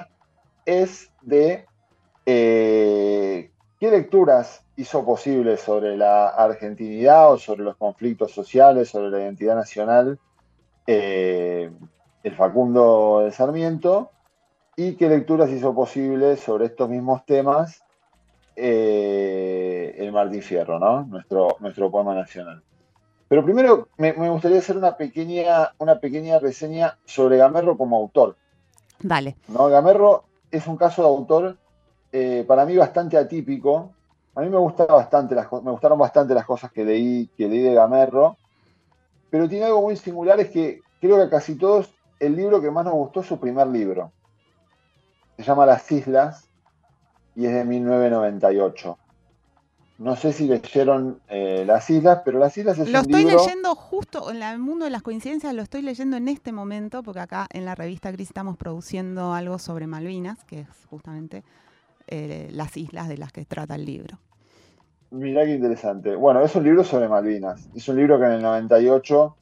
es 0.66 1.12
de 1.22 1.66
eh, 2.26 3.52
qué 3.80 3.92
lecturas 3.92 4.66
hizo 4.76 5.06
posible 5.06 5.58
sobre 5.58 5.96
la 5.96 6.28
argentinidad 6.30 7.32
o 7.32 7.38
sobre 7.38 7.64
los 7.64 7.78
conflictos 7.78 8.32
sociales, 8.32 8.90
sobre 8.90 9.12
la 9.12 9.20
identidad 9.20 9.56
nacional, 9.56 10.20
el 10.88 12.36
Facundo 12.36 13.22
de 13.24 13.32
Sarmiento, 13.32 14.12
y 14.76 14.96
qué 14.96 15.08
lecturas 15.08 15.50
hizo 15.52 15.74
posible 15.74 16.36
sobre 16.38 16.66
estos 16.66 16.90
mismos 16.90 17.26
temas 17.26 17.84
eh, 18.56 19.96
el 19.98 20.12
Martín 20.12 20.42
Fierro, 20.42 20.80
¿no? 20.80 21.04
Nuestro, 21.04 21.58
nuestro 21.60 21.90
poema 21.90 22.14
nacional. 22.14 22.62
Pero 23.28 23.46
primero 23.46 23.88
me, 23.98 24.12
gustaría 24.12 24.60
hacer 24.60 24.76
una 24.76 24.98
pequeña, 24.98 25.72
una 25.78 26.00
pequeña 26.00 26.38
reseña 26.40 26.98
sobre 27.06 27.38
Gamerro 27.38 27.78
como 27.78 27.96
autor. 27.96 28.36
Dale. 29.00 29.38
¿no? 29.48 29.70
Gamerro 29.70 30.26
es 30.52 30.68
un 30.68 30.76
caso 30.76 31.02
de 31.02 31.08
autor 31.08 31.58
eh, 32.12 32.44
para 32.46 32.66
mí 32.66 32.76
bastante 32.76 33.18
atípico. 33.18 33.94
A 34.36 34.42
mí 34.42 34.50
me, 34.50 34.58
bastante 34.58 35.34
las, 35.34 35.50
me 35.50 35.72
gustaron 35.72 35.98
bastante 35.98 36.34
las 36.34 36.46
cosas 36.46 36.74
que 36.74 36.84
leí, 36.84 37.30
que 37.38 37.48
leí 37.48 37.62
de 37.62 37.74
Gamerro, 37.74 38.36
pero 39.30 39.48
tiene 39.48 39.66
algo 39.66 39.82
muy 39.82 39.96
singular, 39.96 40.40
es 40.42 40.50
que 40.50 40.82
creo 41.00 41.16
que 41.16 41.24
a 41.24 41.30
casi 41.30 41.56
todos 41.56 41.90
el 42.20 42.36
libro 42.36 42.62
que 42.62 42.70
más 42.70 42.84
nos 42.84 42.94
gustó 42.96 43.22
es 43.22 43.28
su 43.28 43.40
primer 43.40 43.68
libro. 43.68 44.12
Se 45.38 45.44
llama 45.44 45.66
Las 45.66 45.90
Islas 45.92 46.50
y 47.42 47.48
es 47.48 47.54
de 47.54 47.66
1998. 47.66 48.98
No 49.98 50.16
sé 50.16 50.32
si 50.32 50.48
leyeron 50.48 51.20
eh, 51.28 51.64
Las 51.66 51.90
Islas, 51.90 52.22
pero 52.24 52.40
Las 52.40 52.56
Islas 52.58 52.78
es 52.78 52.90
lo 52.90 53.02
un 53.02 53.08
libro... 53.08 53.22
Lo 53.22 53.28
estoy 53.30 53.48
leyendo 53.48 53.76
justo 53.76 54.32
en 54.32 54.44
el 54.44 54.60
mundo 54.60 54.86
de 54.86 54.92
las 54.92 55.02
coincidencias, 55.02 55.54
lo 55.54 55.62
estoy 55.62 55.82
leyendo 55.82 56.18
en 56.18 56.28
este 56.28 56.52
momento, 56.52 57.02
porque 57.04 57.20
acá 57.20 57.48
en 57.52 57.66
la 57.66 57.74
revista 57.74 58.12
Gris 58.12 58.30
estamos 58.30 58.58
produciendo 58.58 59.34
algo 59.34 59.58
sobre 59.60 59.88
Malvinas, 59.88 60.44
que 60.44 60.62
es 60.62 60.68
justamente 60.90 61.44
eh, 62.08 62.50
las 62.52 62.78
islas 62.78 63.08
de 63.10 63.18
las 63.18 63.32
que 63.32 63.46
trata 63.46 63.76
el 63.76 63.86
libro. 63.86 64.18
Mirá 65.10 65.44
qué 65.46 65.56
interesante. 65.56 66.16
Bueno, 66.16 66.42
es 66.42 66.56
un 66.56 66.64
libro 66.64 66.84
sobre 66.84 67.08
Malvinas. 67.08 67.70
Es 67.76 67.88
un 67.90 67.98
libro 67.98 68.20
que 68.20 68.26
en 68.26 68.32
el 68.34 68.42
98 68.42 69.36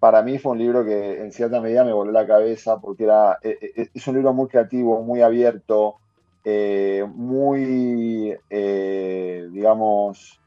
para 0.00 0.22
mí 0.22 0.38
fue 0.38 0.52
un 0.52 0.58
libro 0.58 0.84
que 0.84 1.22
en 1.22 1.32
cierta 1.32 1.60
medida 1.60 1.84
me 1.84 1.92
voló 1.92 2.10
la 2.10 2.26
cabeza 2.26 2.80
porque 2.80 3.04
era, 3.04 3.38
eh, 3.42 3.88
es 3.92 4.06
un 4.06 4.14
libro 4.14 4.32
muy 4.32 4.48
creativo, 4.48 5.02
muy 5.02 5.22
abierto, 5.22 5.96
eh, 6.44 7.04
muy, 7.14 8.36
eh, 8.50 9.48
digamos, 9.50 10.40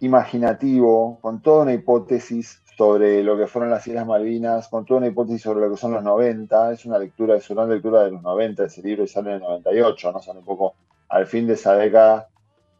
imaginativo, 0.00 1.18
con 1.20 1.42
toda 1.42 1.62
una 1.62 1.74
hipótesis 1.74 2.62
sobre 2.76 3.22
lo 3.22 3.36
que 3.36 3.46
fueron 3.46 3.70
las 3.70 3.86
Islas 3.86 4.06
Malvinas, 4.06 4.68
con 4.68 4.84
toda 4.84 4.98
una 4.98 5.08
hipótesis 5.08 5.42
sobre 5.42 5.60
lo 5.60 5.70
que 5.70 5.76
son 5.76 5.92
los 5.92 6.02
90. 6.02 6.72
Es 6.72 6.86
una 6.86 6.98
lectura, 6.98 7.36
es 7.36 7.50
una 7.50 7.66
lectura 7.66 8.04
de 8.04 8.12
los 8.12 8.22
90, 8.22 8.64
ese 8.64 8.82
libro 8.82 9.06
sale 9.06 9.30
en 9.30 9.36
el 9.36 9.42
98, 9.42 10.12
¿no? 10.12 10.20
Sale 10.20 10.38
un 10.38 10.44
poco 10.44 10.74
al 11.08 11.26
fin 11.26 11.46
de 11.46 11.54
esa 11.54 11.74
década. 11.74 12.28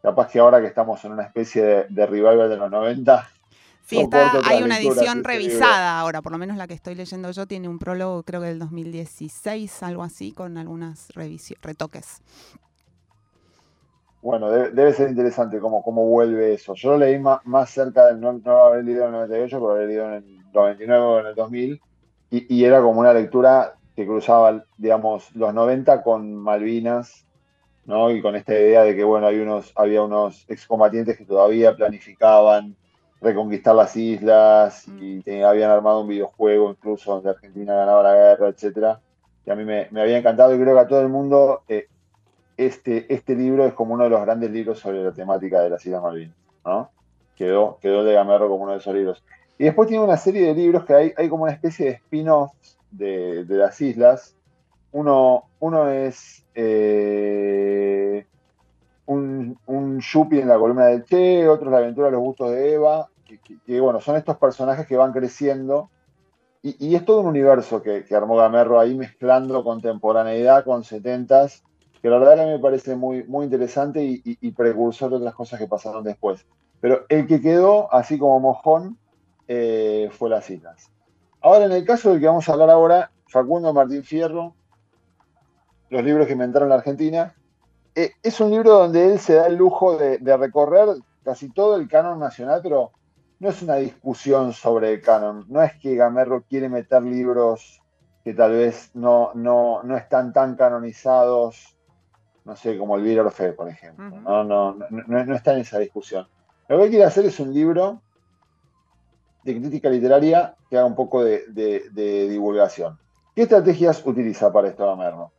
Capaz 0.00 0.28
que 0.31 0.38
ahora 0.38 0.61
que 0.61 0.66
estamos 0.66 1.04
en 1.04 1.12
una 1.12 1.25
especie 1.25 1.62
de, 1.62 1.87
de 1.88 2.07
revival 2.07 2.49
de 2.49 2.57
los 2.57 2.71
90, 2.71 3.28
Sí, 3.93 4.01
está, 4.01 4.33
hay 4.45 4.63
una 4.63 4.79
edición 4.79 5.23
revisada 5.23 6.01
ahora, 6.01 6.23
por 6.23 6.33
lo 6.33 6.39
menos 6.39 6.57
la 6.57 6.67
que 6.67 6.73
estoy 6.73 6.95
leyendo 6.95 7.31
yo 7.31 7.47
tiene 7.47 7.69
un 7.69 7.79
prólogo, 7.79 8.23
creo 8.23 8.41
que 8.41 8.47
del 8.47 8.59
2016, 8.59 9.83
algo 9.83 10.03
así, 10.03 10.33
con 10.33 10.57
algunas 10.57 11.09
retoques. 11.61 12.23
Bueno, 14.23 14.51
debe, 14.51 14.95
ser 14.95 15.11
interesante 15.11 15.59
cómo, 15.59 15.83
cómo 15.83 16.07
vuelve 16.07 16.55
eso. 16.55 16.73
Yo 16.75 16.93
lo 16.93 16.99
leí 16.99 17.19
más, 17.19 17.45
más 17.45 17.69
cerca 17.69 18.07
del, 18.07 18.19
no, 18.19 18.33
lo 18.33 18.65
haber 18.65 18.83
leído 18.83 19.03
en 19.03 19.09
el 19.09 19.13
98, 19.13 19.57
pero 19.57 19.67
lo 19.67 19.73
había 19.75 19.87
leído 19.87 20.07
en 20.07 20.13
el 20.15 20.53
99 20.55 21.05
o 21.05 21.21
en 21.21 21.27
el 21.27 21.35
2000, 21.35 21.81
y, 22.31 22.57
y 22.57 22.65
era 22.65 22.81
como 22.81 22.99
una 23.01 23.13
lectura 23.13 23.75
que 23.95 24.07
cruzaba, 24.07 24.65
digamos, 24.79 25.37
los 25.37 25.53
90 25.53 26.03
con 26.03 26.35
Malvinas, 26.35 27.27
¿no? 27.85 28.11
Y 28.11 28.23
con 28.23 28.37
esta 28.37 28.55
idea 28.55 28.85
de 28.85 28.97
que, 28.97 29.05
bueno, 29.05 29.27
hay 29.27 29.39
unos, 29.39 29.71
había 29.77 30.03
unos 30.03 30.47
excombatientes 30.49 31.19
que 31.19 31.27
todavía 31.27 31.77
planificaban 31.77 32.77
reconquistar 33.23 33.75
las 33.75 33.97
islas 33.97 34.87
y 34.88 35.23
mm. 35.25 35.45
habían 35.45 35.71
armado 35.71 36.00
un 36.00 36.09
videojuego 36.09 36.71
incluso 36.71 37.14
donde 37.14 37.31
Argentina 37.31 37.75
ganaba 37.75 38.02
la 38.02 38.14
guerra, 38.14 38.49
etcétera. 38.49 39.00
Y 39.47 39.50
a 39.50 39.55
mí 39.55 39.64
me, 39.64 39.88
había 40.00 40.19
encantado 40.19 40.55
y 40.55 40.59
creo 40.61 40.75
que 40.75 40.81
a 40.81 40.88
todo 40.88 41.00
el 41.00 41.09
mundo 41.09 41.62
eh, 41.69 41.88
este, 42.57 43.12
este 43.12 43.35
libro 43.35 43.67
es 43.67 43.75
como 43.75 43.95
uno 43.95 44.05
de 44.05 44.11
los 44.11 44.21
grandes 44.21 44.50
libros 44.50 44.79
sobre 44.79 45.02
la 45.02 45.12
temática 45.12 45.61
de 45.61 45.71
las 45.71 45.85
Islas 45.85 46.02
Malvinas, 46.02 46.37
¿no? 46.64 46.91
Quedó, 47.37 47.79
quedó 47.81 48.05
de 48.05 48.12
Gamerro 48.12 48.49
como 48.49 48.64
uno 48.64 48.73
de 48.73 48.79
esos 48.79 48.95
libros. 48.95 49.25
Y 49.59 49.64
después 49.64 49.88
tiene 49.88 50.05
una 50.05 50.17
serie 50.17 50.47
de 50.47 50.55
libros 50.55 50.85
que 50.85 50.95
hay, 50.95 51.12
hay 51.17 51.29
como 51.29 51.45
una 51.45 51.52
especie 51.52 51.87
de 51.87 51.93
spin-offs 51.93 52.79
de, 52.91 53.45
las 53.49 53.81
islas. 53.81 54.37
Uno, 54.93 55.45
uno 55.61 55.88
es 55.88 56.45
eh, 56.55 58.26
un, 59.07 59.59
un 59.67 60.00
Yuppie 60.00 60.43
en 60.43 60.49
la 60.49 60.59
columna 60.59 60.87
del 60.87 61.05
Che, 61.05 61.49
otro 61.49 61.67
es 61.67 61.73
La 61.73 61.79
aventura 61.79 62.07
de 62.07 62.12
los 62.12 62.21
gustos 62.21 62.50
de 62.50 62.75
Eva, 62.75 63.09
que, 63.39 63.81
bueno, 63.81 64.01
son 64.01 64.17
estos 64.17 64.37
personajes 64.37 64.87
que 64.87 64.97
van 64.97 65.12
creciendo 65.12 65.91
y, 66.62 66.95
es 66.95 67.05
todo 67.05 67.21
un 67.21 67.27
universo 67.27 67.83
que, 67.83 68.05
armó 68.15 68.37
Gamerro 68.37 68.79
ahí 68.79 68.95
mezclando 68.95 69.65
contemporaneidad 69.65 70.65
con 70.65 70.85
setentas, 70.85 71.65
que 72.01 72.09
la 72.09 72.19
verdad 72.19 72.41
a 72.41 72.47
mí 72.47 72.53
me 72.53 72.59
parece 72.61 72.95
muy, 72.95 73.25
muy 73.25 73.45
interesante 73.45 74.01
y, 74.03 74.53
precursor 74.53 75.11
de 75.11 75.17
otras 75.17 75.35
cosas 75.35 75.59
que 75.59 75.67
pasaron 75.67 76.05
después. 76.05 76.47
Pero 76.81 77.05
el 77.09 77.27
que 77.27 77.41
quedó, 77.41 77.93
así 77.93 78.17
como 78.17 78.39
mojón, 78.39 78.97
eh, 79.49 80.09
fue 80.12 80.31
Las 80.31 80.49
Islas. 80.51 80.91
Ahora, 81.41 81.65
en 81.65 81.73
el 81.73 81.85
caso 81.85 82.11
del 82.11 82.21
que 82.21 82.27
vamos 82.27 82.49
a 82.49 82.53
hablar 82.53 82.71
ahora, 82.71 83.11
Facundo 83.27 83.73
Martín 83.73 84.05
Fierro, 84.05 84.55
los 85.91 86.05
libros 86.05 86.27
que 86.27 86.35
inventaron 86.35 86.69
la 86.69 86.77
Argentina, 86.77 87.35
eh, 87.97 88.12
es 88.23 88.41
un 88.41 88.51
libro 88.51 88.79
donde 88.79 89.12
él 89.12 89.19
se 89.19 89.35
da 89.35 89.47
el 89.47 89.57
lujo 89.57 89.97
de 89.97 90.37
recorrer 90.37 90.89
casi 91.25 91.51
todo 91.51 91.77
el 91.77 91.89
canon 91.89 92.21
nacional, 92.21 92.61
pero 92.62 92.93
no 93.43 93.49
es 93.49 93.61
una 93.61 93.75
discusión 93.75 94.53
sobre 94.53 94.93
el 94.93 95.01
canon, 95.01 95.47
no 95.49 95.61
es 95.63 95.75
que 95.75 95.97
Gamerro 95.97 96.45
quiere 96.49 96.69
meter 96.69 97.03
libros 97.03 97.83
que 98.23 98.35
tal 98.35 98.53
vez 98.53 98.93
no, 98.95 99.33
no, 99.35 99.83
no 99.83 99.97
están 99.97 100.33
tan 100.33 100.55
canonizados, 100.55 101.77
no 102.45 102.55
sé, 102.55 102.79
como 102.79 102.95
el 102.95 103.03
Vir 103.03 103.29
Fe, 103.33 103.53
por 103.53 103.69
ejemplo. 103.69 104.09
no, 104.11 104.45
no, 104.45 104.77
no, 104.89 105.35
está 105.35 105.55
en 105.55 105.63
esa 105.63 105.81
discusión. 105.81 106.29
Lo 106.69 106.81
que 106.81 106.91
quiere 106.91 107.05
hacer 107.05 107.27
es 107.27 107.41
un 107.41 107.53
libro 107.53 108.01
de 109.43 109.59
crítica 109.59 109.91
literaria 109.91 110.55
que 110.71 110.79
haga 110.79 110.87
un 110.87 110.95
poco 110.95 111.25
de, 111.25 111.49
de 111.49 112.29
divulgación. 112.29 112.97
¿Qué 113.35 113.43
estrategias 113.43 114.07
utiliza 114.07 114.53
para 114.53 114.69
esto 114.69 114.87
Gamerro? 114.87 115.33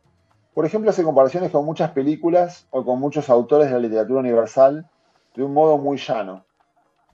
Por 0.52 0.66
ejemplo, 0.66 0.90
hace 0.90 1.04
comparaciones 1.04 1.50
con 1.50 1.64
muchas 1.64 1.92
películas 1.92 2.66
o 2.68 2.84
con 2.84 3.00
muchos 3.00 3.30
autores 3.30 3.68
de 3.68 3.72
la 3.72 3.80
literatura 3.80 4.20
universal 4.20 4.90
de 5.34 5.42
un 5.42 5.54
modo 5.54 5.78
muy 5.78 5.96
llano 5.96 6.44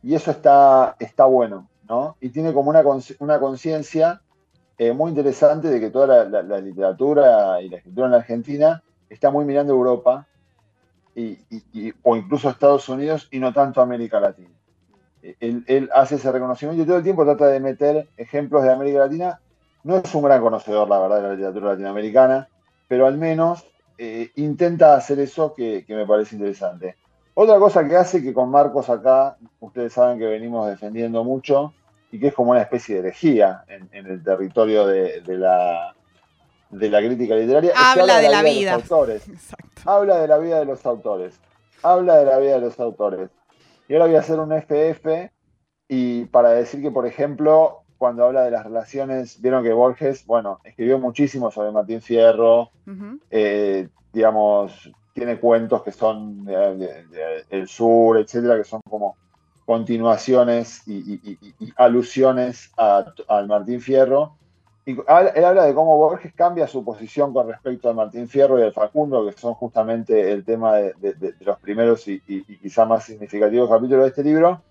y 0.02 0.14
eso 0.14 0.30
está, 0.30 0.96
está 0.98 1.24
bueno, 1.26 1.68
¿no? 1.88 2.16
Y 2.20 2.30
tiene 2.30 2.52
como 2.52 2.70
una, 2.70 2.82
una 3.18 3.38
conciencia 3.38 4.20
eh, 4.78 4.92
muy 4.92 5.10
interesante 5.10 5.68
de 5.68 5.78
que 5.78 5.90
toda 5.90 6.24
la, 6.24 6.60
literatura 6.60 7.60
y 7.60 7.68
la 7.68 7.78
escritura 7.78 8.06
en 8.06 8.12
la 8.12 8.18
Argentina 8.18 8.82
está 9.10 9.30
muy 9.30 9.44
mirando 9.44 9.72
Europa 9.72 10.26
y, 11.14 11.38
o 12.02 12.16
incluso 12.16 12.48
Estados 12.48 12.88
Unidos 12.88 13.28
y 13.30 13.40
no 13.40 13.52
tanto 13.52 13.82
América 13.82 14.20
Latina. 14.20 14.48
Él, 15.38 15.90
hace 15.92 16.14
ese 16.14 16.32
reconocimiento 16.32 16.82
y 16.82 16.86
todo 16.86 16.96
el 16.96 17.02
tiempo 17.02 17.24
trata 17.24 17.48
de 17.48 17.60
meter 17.60 18.08
ejemplos 18.16 18.62
de 18.62 18.72
América 18.72 19.00
Latina. 19.00 19.38
No 19.84 19.96
es 19.96 20.14
un 20.14 20.22
gran 20.22 20.40
conocedor, 20.40 20.88
la 20.88 20.98
verdad, 20.98 21.16
de 21.16 21.22
la 21.28 21.34
literatura 21.34 21.70
latinoamericana, 21.72 22.48
pero 22.88 23.06
al 23.06 23.18
menos 23.18 23.66
eh, 23.98 24.30
intenta 24.36 24.94
hacer 24.94 25.20
eso 25.20 25.52
que 25.54 25.84
me 25.88 26.06
parece 26.06 26.36
interesante. 26.36 26.96
Otra 27.34 27.58
cosa 27.58 27.86
que 27.86 27.96
hace 27.96 28.22
que 28.22 28.34
con 28.34 28.50
Marcos 28.50 28.90
acá, 28.90 29.36
ustedes 29.60 29.92
saben 29.92 30.18
que 30.18 30.26
venimos 30.26 30.68
defendiendo 30.68 31.24
mucho 31.24 31.72
y 32.10 32.18
que 32.18 32.28
es 32.28 32.34
como 32.34 32.50
una 32.50 32.62
especie 32.62 32.96
de 32.96 33.00
herejía 33.00 33.64
en, 33.68 34.06
el 34.06 34.22
territorio 34.22 34.86
de, 34.86 35.22
la, 35.26 35.94
de 36.70 36.90
la 36.90 36.98
crítica 36.98 37.36
literaria. 37.36 37.72
Habla, 37.76 38.18
de, 38.18 38.28
la, 38.28 38.42
vida. 38.42 38.72
De 38.72 38.82
los 38.82 38.90
autores. 38.90 39.24
Habla 39.84 40.18
de 40.18 40.28
la 40.28 40.38
vida 40.38 40.58
de 40.58 40.64
los 40.64 40.84
autores. 40.84 41.40
Habla 41.82 42.16
de 42.16 42.24
la 42.26 42.38
vida 42.38 42.54
de 42.54 42.60
los 42.60 42.80
autores. 42.80 43.30
Y 43.88 43.94
ahora 43.94 44.06
voy 44.06 44.16
a 44.16 44.20
hacer 44.20 44.38
un 44.38 44.52
FF 44.52 45.30
y 45.88 46.24
para 46.26 46.50
decir 46.50 46.82
que, 46.82 46.90
por 46.90 47.06
ejemplo, 47.06 47.82
cuando 47.98 48.24
habla 48.24 48.44
de 48.44 48.50
las 48.50 48.64
relaciones, 48.64 49.40
vieron 49.40 49.62
que 49.62 49.72
Borges, 49.72 50.24
bueno, 50.26 50.60
escribió 50.64 50.98
muchísimo 50.98 51.50
sobre 51.50 51.70
Martín 51.70 52.00
Fierro, 52.00 52.70
eh, 53.30 53.88
digamos, 54.12 54.90
tiene 55.12 55.38
cuentos 55.38 55.82
que 55.82 55.92
son 55.92 56.44
del 56.44 57.68
sur, 57.68 58.18
etcétera, 58.18 58.56
que 58.56 58.64
son 58.64 58.80
como 58.88 59.16
continuaciones 59.64 60.82
y, 60.88 61.20
alusiones 61.76 62.72
al 62.76 63.46
Martín 63.46 63.80
Fierro. 63.80 64.36
Y 64.86 64.92
él 64.92 65.44
habla 65.44 65.64
de 65.64 65.74
cómo 65.74 65.96
Borges 65.96 66.32
cambia 66.34 66.66
su 66.66 66.84
posición 66.84 67.32
con 67.32 67.48
respecto 67.48 67.88
al 67.88 67.94
Martín 67.94 68.28
Fierro 68.28 68.58
y 68.58 68.62
al 68.62 68.72
Facundo, 68.72 69.26
que 69.26 69.32
son 69.32 69.54
justamente 69.54 70.32
el 70.32 70.44
tema 70.44 70.76
de, 70.76 71.34
los 71.40 71.58
primeros 71.58 72.08
y, 72.08 72.20
quizá 72.60 72.84
más 72.84 73.04
significativos 73.04 73.68
capítulos 73.68 74.04
de 74.04 74.08
este 74.08 74.24
libro, 74.24 74.62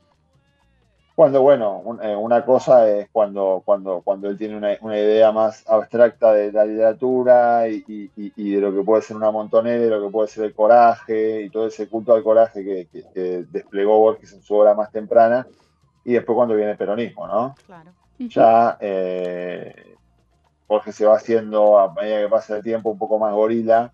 Cuando, 1.20 1.42
bueno, 1.42 1.84
eh, 2.02 2.16
una 2.16 2.46
cosa 2.46 2.90
es 2.90 3.10
cuando, 3.12 3.62
cuando, 3.66 4.00
cuando 4.06 4.30
él 4.30 4.38
tiene 4.38 4.56
una, 4.56 4.98
idea 4.98 5.34
más 5.34 5.68
abstracta 5.68 6.32
de 6.32 6.50
la 6.50 6.64
literatura 6.64 7.68
y, 7.68 8.10
de 8.38 8.62
lo 8.62 8.74
que 8.74 8.84
puede 8.84 9.02
ser 9.02 9.18
una 9.18 9.30
montonera, 9.30 9.84
de 9.84 9.90
lo 9.90 10.02
que 10.02 10.12
puede 10.14 10.30
ser 10.30 10.46
el 10.46 10.54
coraje 10.54 11.42
y 11.42 11.50
todo 11.50 11.68
ese 11.68 11.90
culto 11.90 12.14
al 12.14 12.24
coraje 12.24 12.64
que, 12.90 13.46
desplegó 13.52 14.00
Borges 14.00 14.32
en 14.32 14.42
su 14.42 14.56
obra 14.56 14.74
más 14.76 14.94
temprana, 14.94 15.46
y 16.06 16.14
después 16.14 16.38
cuando 16.38 16.56
viene 16.56 16.72
el 16.72 16.78
peronismo, 16.78 17.28
¿no? 17.28 17.54
Claro. 17.66 17.92
Ya 18.18 18.78
eh, 18.80 19.98
Borges 20.70 20.96
se 20.96 21.06
va 21.06 21.18
haciendo, 21.18 21.80
a 21.80 21.94
medida 21.96 22.22
que 22.22 22.30
pasa 22.30 22.56
el 22.56 22.64
tiempo, 22.64 22.92
un 22.92 22.98
poco 22.98 23.20
más 23.20 23.34
gorila 23.34 23.92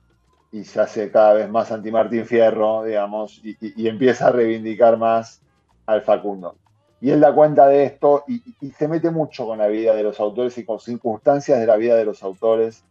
y 0.52 0.64
se 0.64 0.80
hace 0.80 1.10
cada 1.10 1.34
vez 1.34 1.50
más 1.50 1.72
anti-Martín 1.72 2.28
Fierro, 2.28 2.84
digamos, 2.84 3.42
y 3.44 3.88
empieza 3.88 4.28
a 4.28 4.32
reivindicar 4.32 4.96
más 5.00 5.42
al 5.88 6.04
Facundo 6.04 6.58
y 7.02 7.12
él 7.12 7.20
da 7.20 7.34
cuenta 7.34 7.68
de 7.68 7.84
esto 7.84 8.24
y, 8.28 8.42
se 8.72 8.88
mete 8.88 9.12
mucho 9.12 9.46
con 9.46 9.60
la 9.60 9.68
vida 9.68 9.94
de 9.94 10.04
los 10.04 10.20
autores 10.20 10.58
y 10.58 10.66
con 10.66 10.80
circunstancias 10.80 11.60
de 11.60 11.68
la 11.68 11.76
vida 11.76 11.96
de 11.96 12.06
los 12.06 12.24
autores. 12.24 12.84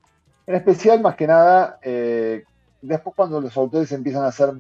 En 0.47 0.55
especial, 0.55 1.01
más 1.01 1.17
que 1.17 1.27
nada, 1.27 1.79
eh, 1.83 2.45
después 2.83 3.17
cuando 3.17 3.41
los 3.41 3.57
autores 3.57 3.91
empiezan 3.93 4.25
a 4.25 4.33
ser 4.33 4.51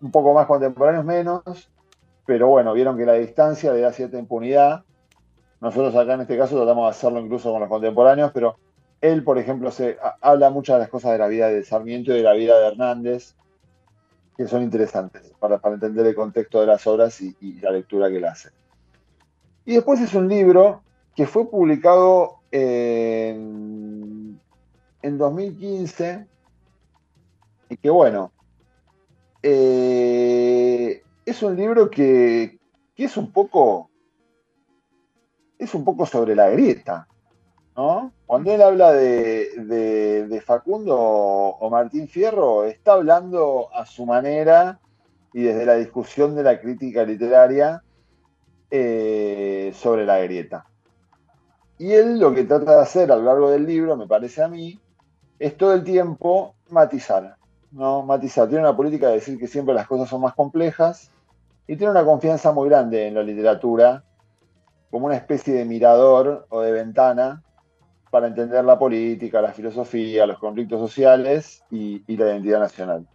un 0.00 0.10
poco 0.10 0.34
más 0.34 0.46
contemporáneos, 0.46 1.04
menos, 1.04 1.70
pero 2.26 2.48
bueno, 2.48 2.72
vieron 2.72 2.96
que 2.96 3.06
la 3.06 3.14
distancia 3.14 3.72
le 3.72 3.80
da 3.80 3.92
cierta 3.92 4.18
impunidad. 4.18 4.84
Nosotros 5.60 5.94
acá 5.96 6.14
en 6.14 6.22
este 6.22 6.38
caso 6.38 6.56
tratamos 6.56 6.86
de 6.86 6.90
hacerlo 6.90 7.20
incluso 7.20 7.50
con 7.50 7.60
los 7.60 7.68
contemporáneos, 7.68 8.30
pero 8.32 8.56
él, 9.00 9.24
por 9.24 9.38
ejemplo, 9.38 9.70
se 9.70 9.98
habla 10.20 10.50
muchas 10.50 10.76
de 10.76 10.80
las 10.80 10.88
cosas 10.88 11.12
de 11.12 11.18
la 11.18 11.26
vida 11.26 11.48
de 11.48 11.64
Sarmiento 11.64 12.12
y 12.12 12.18
de 12.18 12.22
la 12.22 12.34
vida 12.34 12.58
de 12.58 12.68
Hernández, 12.68 13.34
que 14.36 14.46
son 14.46 14.62
interesantes 14.62 15.32
para, 15.38 15.60
entender 15.64 16.06
el 16.06 16.14
contexto 16.14 16.60
de 16.60 16.66
las 16.66 16.86
obras 16.86 17.20
y, 17.20 17.36
y 17.40 17.60
la 17.60 17.70
lectura 17.70 18.08
que 18.08 18.18
él 18.18 18.24
hace. 18.24 18.50
Y 19.64 19.74
después 19.74 20.00
es 20.00 20.14
un 20.14 20.28
libro 20.28 20.82
que 21.14 21.26
fue 21.26 21.48
publicado 21.48 22.40
en, 22.50 24.38
2015 25.02 26.26
y 27.68 27.76
que 27.76 27.90
bueno, 27.90 28.32
eh, 29.42 31.02
es 31.26 31.42
un 31.42 31.56
libro 31.56 31.90
que, 31.90 32.58
es 32.96 33.16
un 33.16 33.32
poco 33.32 33.90
es 35.58 35.74
un 35.74 35.84
poco 35.84 36.06
sobre 36.06 36.34
la 36.34 36.48
grieta, 36.48 37.06
¿no? 37.76 38.12
Cuando 38.24 38.52
él 38.52 38.62
habla 38.62 38.92
de, 38.92 40.26
de, 40.28 40.40
Facundo 40.40 40.96
o 40.96 41.70
Martín 41.70 42.08
Fierro, 42.08 42.64
está 42.64 42.94
hablando 42.94 43.68
a 43.74 43.84
su 43.84 44.06
manera 44.06 44.80
y 45.34 45.42
desde 45.42 45.66
la 45.66 45.74
discusión 45.74 46.34
de 46.34 46.42
la 46.42 46.60
crítica 46.60 47.04
literaria 47.04 47.82
eh, 48.70 49.72
sobre 49.74 50.06
la 50.06 50.18
grieta. 50.20 50.64
Y 51.78 51.92
él 51.92 52.18
lo 52.20 52.34
que 52.34 52.44
trata 52.44 52.76
de 52.76 52.82
hacer 52.82 53.10
a 53.10 53.16
lo 53.16 53.22
largo 53.22 53.50
del 53.50 53.66
libro, 53.66 53.96
me 53.96 54.06
parece 54.06 54.42
a 54.42 54.48
mí, 54.48 54.78
es 55.38 55.56
todo 55.56 55.72
el 55.72 55.82
tiempo 55.82 56.54
matizar. 56.68 57.36
¿no? 57.72 58.02
Matizar. 58.02 58.48
Tiene 58.48 58.62
una 58.62 58.76
política 58.76 59.08
de 59.08 59.14
decir 59.14 59.38
que 59.38 59.46
siempre 59.46 59.74
las 59.74 59.86
cosas 59.86 60.08
son 60.08 60.20
más 60.20 60.34
complejas 60.34 61.10
y 61.66 61.76
tiene 61.76 61.90
una 61.90 62.04
confianza 62.04 62.52
muy 62.52 62.68
grande 62.68 63.06
en 63.06 63.14
la 63.14 63.22
literatura 63.22 64.04
como 64.90 65.06
una 65.06 65.16
especie 65.16 65.54
de 65.54 65.64
mirador 65.64 66.46
o 66.50 66.60
de 66.60 66.72
ventana 66.72 67.42
para 68.10 68.26
entender 68.26 68.64
la 68.64 68.78
política, 68.78 69.40
la 69.40 69.52
filosofía, 69.52 70.26
los 70.26 70.38
conflictos 70.38 70.80
sociales 70.80 71.62
y, 71.70 72.02
y 72.06 72.16
la 72.16 72.26
identidad 72.26 72.58
nacional. 72.58 73.06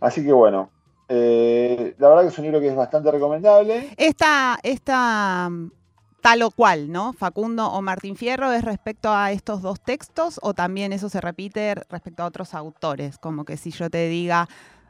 Así 0.00 0.24
que 0.24 0.32
bueno, 0.32 0.70
eh, 1.12 1.96
la 1.98 2.08
verdad 2.08 2.22
que 2.22 2.28
es 2.28 2.38
un 2.38 2.44
libro 2.44 2.60
que 2.60 2.68
es 2.68 2.76
bastante 2.76 3.10
recomendable. 3.10 3.92
Esta, 3.96 4.60
esta 4.62 5.48
mm, 5.50 5.72
tal 6.20 6.42
o 6.42 6.52
cual, 6.52 6.92
¿no? 6.92 7.12
Facundo 7.12 7.66
o 7.66 7.82
Martín 7.82 8.14
Fierro 8.14 8.52
es 8.52 8.64
respecto 8.64 9.10
a 9.10 9.32
estos 9.32 9.60
dos 9.60 9.80
textos 9.80 10.38
o 10.40 10.54
también 10.54 10.92
eso 10.92 11.08
se 11.08 11.20
repite 11.20 11.74
respecto 11.88 12.22
a 12.22 12.26
otros 12.26 12.54
autores, 12.54 13.18
como 13.18 13.44
que 13.44 13.56
si 13.56 13.72
yo 13.72 13.90
te 13.90 14.08
diga 14.08 14.48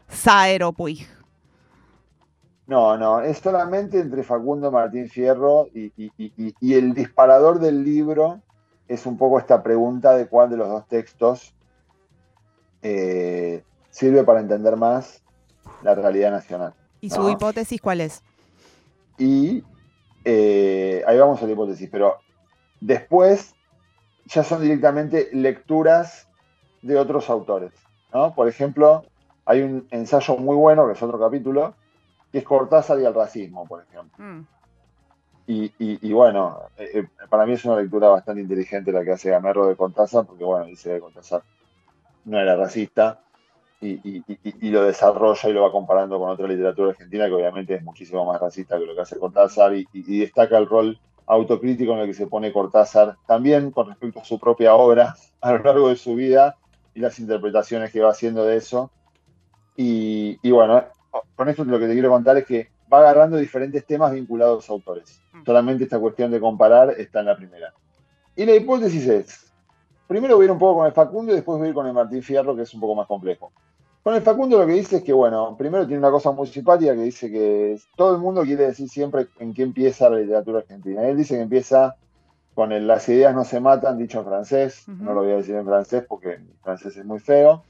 Saer 0.09 0.63
o 0.65 0.73
Puig. 0.75 1.09
No, 2.67 2.99
no, 2.99 3.23
es 3.23 3.39
solamente 3.39 3.99
entre 3.99 4.23
Facundo 4.23 4.71
Martín 4.71 5.09
Fierro 5.09 5.69
y, 5.73 5.91
el 6.75 6.93
disparador 6.93 7.61
del 7.61 7.83
libro 7.83 8.43
es 8.89 9.07
un 9.07 9.17
poco 9.17 9.39
esta 9.39 9.63
pregunta 9.63 10.15
de 10.15 10.27
cuál 10.27 10.51
de 10.51 10.59
los 10.59 10.69
dos 10.69 10.87
textos 10.87 11.55
eh, 12.83 13.65
sirve 13.89 14.23
para 14.23 14.41
entender 14.41 14.77
más 14.77 15.23
la 15.83 15.95
realidad 15.95 16.31
nacional. 16.31 16.75
¿Y 17.01 17.11
su 17.11 17.29
hipótesis 17.31 17.81
cuál 17.81 18.01
es? 18.01 18.23
Y 19.19 19.65
eh, 20.25 21.03
ahí 21.07 21.19
vamos 21.19 21.43
a 21.43 21.47
la 21.47 21.53
hipótesis, 21.53 21.89
pero 21.91 22.19
después 22.81 23.55
ya 24.27 24.45
son 24.45 24.63
directamente 24.63 25.29
lecturas 25.33 26.29
de 26.83 26.99
otros 26.99 27.31
autores. 27.31 27.73
¿no? 28.13 28.35
Por 28.35 28.49
ejemplo, 28.49 29.05
hay 29.45 29.63
un 29.63 29.87
ensayo 29.91 30.37
muy 30.37 30.57
bueno, 30.57 30.87
que 30.87 30.93
es 30.93 31.03
otro 31.03 31.19
capítulo, 31.19 31.75
que 32.31 32.39
es 32.39 32.45
Cortázar 32.45 33.01
y 33.01 33.05
el 33.05 33.15
racismo, 33.15 33.67
por 33.67 33.83
ejemplo. 33.83 34.25
Mm. 34.25 34.47
Y, 35.53 36.13
bueno, 36.13 36.61
eh, 36.79 36.91
eh, 36.95 37.09
para 37.29 37.45
mí 37.45 37.55
es 37.55 37.65
una 37.65 37.75
lectura 37.75 38.09
bastante 38.09 38.41
inteligente 38.41 38.93
la 38.93 39.03
que 39.03 39.11
hace 39.11 39.31
Gamerro 39.31 39.67
de 39.67 39.75
Cortázar, 39.75 40.25
porque 40.25 40.45
bueno, 40.45 40.67
dice 40.67 40.95
que 40.95 41.01
Cortázar 41.01 41.43
no 42.25 42.39
era 42.39 42.55
racista, 42.55 43.21
y, 43.81 44.71
lo 44.71 44.85
desarrolla 44.85 45.49
y 45.49 45.53
lo 45.53 45.63
va 45.63 45.73
comparando 45.73 46.19
con 46.19 46.29
otra 46.29 46.47
literatura 46.47 46.91
argentina 46.91 47.27
que 47.27 47.33
obviamente 47.33 47.75
es 47.75 47.83
muchísimo 47.83 48.25
más 48.27 48.41
racista 48.41 48.79
que 48.79 48.85
lo 48.85 48.95
que 48.95 49.01
hace 49.01 49.19
Cortázar 49.19 49.75
y, 49.75 50.19
destaca 50.21 50.59
el 50.59 50.69
rol 50.69 50.99
autocrítico 51.27 51.93
en 51.93 52.01
el 52.01 52.07
que 52.07 52.15
se 52.15 52.27
pone 52.27 52.53
Cortázar 52.53 53.17
también 53.27 53.71
con 53.71 53.89
respecto 53.89 54.21
a 54.21 54.25
su 54.25 54.39
propia 54.39 54.75
obra 54.75 55.15
a 55.41 55.53
lo 55.53 55.63
largo 55.63 55.89
de 55.89 55.97
su 55.97 56.15
vida 56.15 56.57
y 56.95 57.01
las 57.01 57.19
interpretaciones 57.19 57.93
que 57.93 58.01
va 58.01 58.11
haciendo 58.11 58.45
de 58.45 58.57
eso. 58.57 58.91
Y, 59.77 60.51
bueno, 60.51 60.85
con 61.35 61.49
esto 61.49 61.65
lo 61.65 61.79
que 61.79 61.87
te 61.87 61.95
quiero 61.95 62.11
contar 62.11 62.37
es 62.37 62.45
que 62.45 62.69
va 62.93 62.99
agarrando 62.99 63.39
diferentes 63.39 63.87
temas 63.87 64.13
vinculados 64.13 64.69
a 64.69 64.73
autores. 64.75 65.23
Mm. 65.33 65.45
Solamente 65.47 65.85
esta 65.85 65.99
cuestión 65.99 66.31
de 66.31 66.39
comparar 66.39 66.91
está 66.99 67.21
en 67.21 67.27
la 67.27 67.37
primera. 67.37 67.73
Y 68.37 68.45
la 68.45 68.55
hipótesis 68.55 69.07
es, 69.07 69.53
primero 70.07 70.37
voy 70.37 70.45
a 70.45 70.47
ir 70.47 70.51
un 70.51 70.59
poco 70.59 70.81
con 70.81 70.87
el 70.87 70.93
Facundo 70.93 71.33
y 71.33 71.37
después 71.37 71.57
voy 71.57 71.69
a 71.69 71.69
ir 71.71 71.75
con 71.75 71.87
el 71.87 71.95
Martín 71.95 72.23
Fierro, 72.23 72.55
que 72.55 72.63
es 72.63 72.75
un 72.75 72.81
poco 72.81 72.95
más 72.95 73.07
complejo. 73.07 73.53
Con 74.03 74.15
el 74.15 74.23
Facundo 74.23 74.59
lo 74.59 74.67
que 74.67 74.73
dice 74.73 74.97
es 74.97 75.05
que, 75.05 75.13
bueno, 75.13 75.57
primero 75.59 75.87
tiene 75.87 75.99
una 75.99 76.11
cosa 76.11 76.31
muy 76.31 76.47
simpática 76.47 76.95
que 76.95 77.03
dice 77.03 77.31
que 77.31 77.79
todo 77.97 78.15
el 78.15 78.21
mundo 78.21 78.43
quiere 78.43 78.67
decir 78.67 78.89
siempre 78.89 79.29
en 79.39 79.53
qué 79.53 79.63
empieza 79.63 80.09
la 80.09 80.17
literatura 80.17 80.61
argentina. 80.61 81.07
Él 81.07 81.19
dice 81.19 81.37
que 81.37 81.43
empieza 81.43 81.97
con 82.55 82.73
el 82.73 82.87
las 82.87 83.09
ideas 83.09 83.35
no 83.35 83.45
se 83.45 83.61
matan, 83.61 83.99
dicho 83.99 84.21
en 84.21 84.25
francés, 84.25 84.89
no 84.89 85.13
lo 85.13 85.23
voy 85.23 85.33
a 85.33 85.37
decir 85.37 85.55
en 85.55 85.65
francés 85.65 86.05
porque 86.09 86.35
el 86.35 86.49
francés 86.63 86.97
es 86.97 87.05
muy 87.05 87.21
feo, 87.21 87.63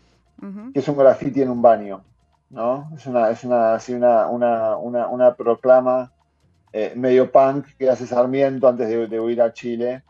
que 0.73 0.79
es 0.79 0.89
un 0.89 0.97
graffiti 0.97 1.43
en 1.43 1.51
un 1.51 1.63
baño, 1.63 2.03
¿no? 2.49 2.91
Es 2.97 3.07
una, 3.07 3.31
es 3.31 3.45
una, 3.45 3.75
así 3.75 3.93
una, 3.93 4.27
una, 4.29 4.77
una, 4.77 5.35
proclama 5.35 6.13
eh, 6.73 6.93
medio 6.97 7.31
punk 7.31 7.67
que 7.79 7.91
hace 7.91 8.07
Sarmiento 8.07 8.69
antes 8.69 8.89
de, 8.89 9.21
huir 9.21 9.43
a 9.43 9.53
Chile. 9.53 10.03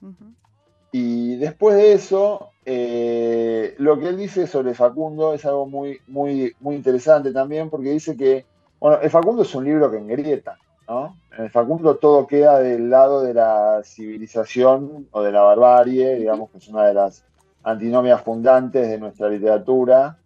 Y 0.92 1.36
después 1.36 1.76
de 1.76 1.92
eso, 1.92 2.50
eh, 2.64 3.74
lo 3.78 3.98
que 3.98 4.08
él 4.08 4.16
dice 4.16 4.46
sobre 4.46 4.74
Facundo 4.74 5.34
es 5.34 5.44
algo 5.44 5.66
muy, 5.66 6.00
muy, 6.08 6.54
muy 6.60 6.74
interesante 6.74 7.32
también, 7.32 7.70
porque 7.70 7.90
dice 7.90 8.16
que, 8.16 8.44
bueno, 8.80 8.98
el 9.00 9.10
Facundo 9.10 9.42
es 9.42 9.54
un 9.54 9.64
libro 9.64 9.90
que 9.90 9.98
engrieta, 9.98 10.58
¿no? 10.88 11.16
En 11.36 11.44
el 11.44 11.50
Facundo 11.50 11.96
todo 11.96 12.26
queda 12.26 12.58
del 12.58 12.90
lado 12.90 13.22
de 13.22 13.34
la 13.34 13.82
civilización 13.84 15.08
o 15.12 15.22
de 15.22 15.32
la 15.32 15.42
barbarie, 15.42 16.16
digamos 16.16 16.50
que 16.50 16.58
es 16.58 16.68
una 16.68 16.86
de 16.86 16.94
las 16.94 17.24
antinomias 17.62 18.22
fundantes 18.22 18.88
de 18.88 18.98
nuestra 18.98 19.28
literatura, 19.28 20.18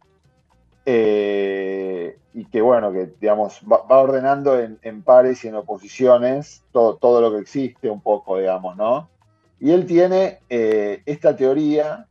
eh, 0.87 2.19
y 2.33 2.47
que, 2.47 2.61
bueno, 2.63 2.91
que, 2.91 3.13
digamos, 3.21 3.61
va, 3.71 3.85
ordenando 3.89 4.59
en, 4.59 4.79
en, 4.83 5.03
pares 5.03 5.45
y 5.45 5.49
en 5.49 5.55
oposiciones 5.57 6.63
todo, 6.73 6.97
todo 6.97 7.21
lo 7.21 7.33
que 7.33 7.39
existe 7.39 7.91
un 7.91 8.01
poco, 8.01 8.39
digamos, 8.39 8.77
¿no? 8.77 9.09
Y 9.61 9.71
él 9.71 9.87
tiene 9.87 10.41
eh, 10.49 11.03
esta 11.07 11.37
teoría 11.37 12.07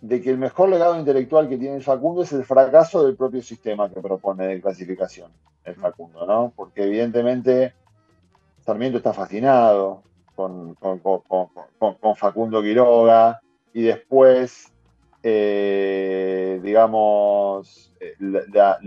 de 0.00 0.20
que 0.20 0.30
el 0.30 0.38
mejor 0.38 0.68
legado 0.68 0.98
intelectual 0.98 1.48
que 1.48 1.56
tiene 1.56 1.76
el 1.76 1.82
Facundo 1.82 2.22
es 2.22 2.32
el 2.32 2.44
fracaso 2.44 3.04
del 3.04 3.16
propio 3.16 3.42
sistema 3.42 3.90
que 3.90 4.00
propone 4.00 4.46
de 4.46 4.60
clasificación 4.60 5.30
el 5.64 5.74
Facundo, 5.74 6.26
¿no? 6.26 6.52
Porque 6.54 6.84
evidentemente 6.84 7.74
Sarmiento 8.64 8.98
está 8.98 9.12
fascinado 9.12 10.02
con, 10.34 10.76
Facundo 12.16 12.62
Quiroga 12.62 13.40
y 13.72 13.82
después, 13.82 14.72
eh, 15.22 16.60
digamos, 16.62 17.92
eh, 17.98 18.14
la, 18.18 18.78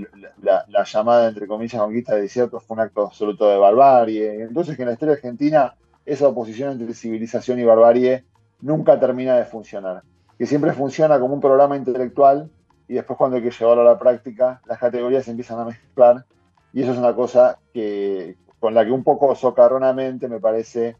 la, 0.41 0.83
llamada, 0.85 1.27
entre 1.27 1.47
comillas, 1.47 1.81
conquista 1.81 2.15
de 2.15 2.21
desiertos 2.21 2.63
fue 2.63 2.75
un 2.75 2.81
acto 2.81 3.07
absoluto 3.07 3.49
de 3.49 3.57
barbarie. 3.57 4.43
Entonces 4.43 4.77
que 4.77 4.83
en 4.83 4.87
la 4.87 4.93
historia 4.93 5.15
argentina 5.15 5.75
esa 6.05 6.27
oposición 6.27 6.71
entre 6.71 6.93
civilización 6.93 7.59
y 7.59 7.63
barbarie 7.63 8.25
nunca 8.61 8.99
termina 8.99 9.35
de 9.37 9.45
funcionar. 9.45 10.03
Que 10.37 10.45
siempre 10.45 10.73
funciona 10.73 11.19
como 11.19 11.35
un 11.35 11.41
programa 11.41 11.77
intelectual 11.77 12.49
y 12.87 12.95
después 12.95 13.17
cuando 13.17 13.37
hay 13.37 13.43
que 13.43 13.51
llevarlo 13.51 13.83
a 13.83 13.93
la 13.93 13.99
práctica, 13.99 14.61
las 14.65 14.79
categorías 14.79 15.25
se 15.25 15.31
empiezan 15.31 15.59
a 15.59 15.65
mezclar 15.65 16.25
y 16.73 16.81
eso 16.81 16.91
es 16.91 16.97
una 16.97 17.15
cosa 17.15 17.59
que 17.73 18.35
con 18.59 18.73
la 18.73 18.85
que 18.85 18.91
un 18.91 19.03
poco 19.03 19.33
socarronamente 19.35 20.27
me 20.27 20.39
parece 20.39 20.95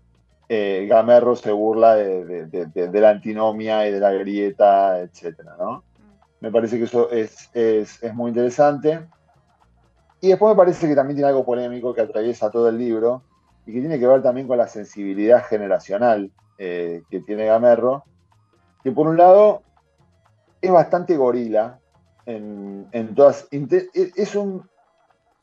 eh, 0.50 0.86
Gamerro 0.90 1.36
se 1.36 1.52
burla 1.52 1.96
de, 1.96 2.92
la 2.92 3.10
antinomia 3.10 3.88
y 3.88 3.92
de 3.94 4.00
la 4.02 4.12
grieta, 4.12 5.00
etcétera, 5.00 5.56
¿no? 5.58 5.84
Me 6.42 6.52
parece 6.52 6.78
que 6.78 6.86
eso 6.86 7.10
es, 7.10 7.50
muy 8.14 8.30
interesante. 8.30 9.00
Y 10.20 10.30
después 10.30 10.52
me 10.52 10.58
parece 10.58 10.88
que 10.88 10.96
también 10.96 11.16
tiene 11.16 11.30
algo 11.30 11.46
polémico 11.46 11.94
que 11.94 12.02
atraviesa 12.02 12.52
todo 12.52 12.68
el 12.68 12.78
libro 12.78 13.24
y 13.65 13.74
que 13.74 13.80
tiene 13.80 14.00
que 14.00 14.08
ver 14.08 14.21
también 14.21 14.47
con 14.47 14.58
la 14.58 14.67
sensibilidad 14.67 15.43
generacional 15.45 16.32
eh, 16.58 17.04
que 17.10 17.19
tiene 17.21 17.45
Gamerro, 17.45 18.04
que 18.84 18.91
por 18.91 19.08
un 19.08 19.17
lado 19.17 19.62
es 20.62 20.71
bastante 20.71 21.15
gorila 21.17 21.80
en, 22.26 22.88
en 22.91 23.15
todas... 23.15 23.47
Es 23.52 24.36
un, 24.36 24.63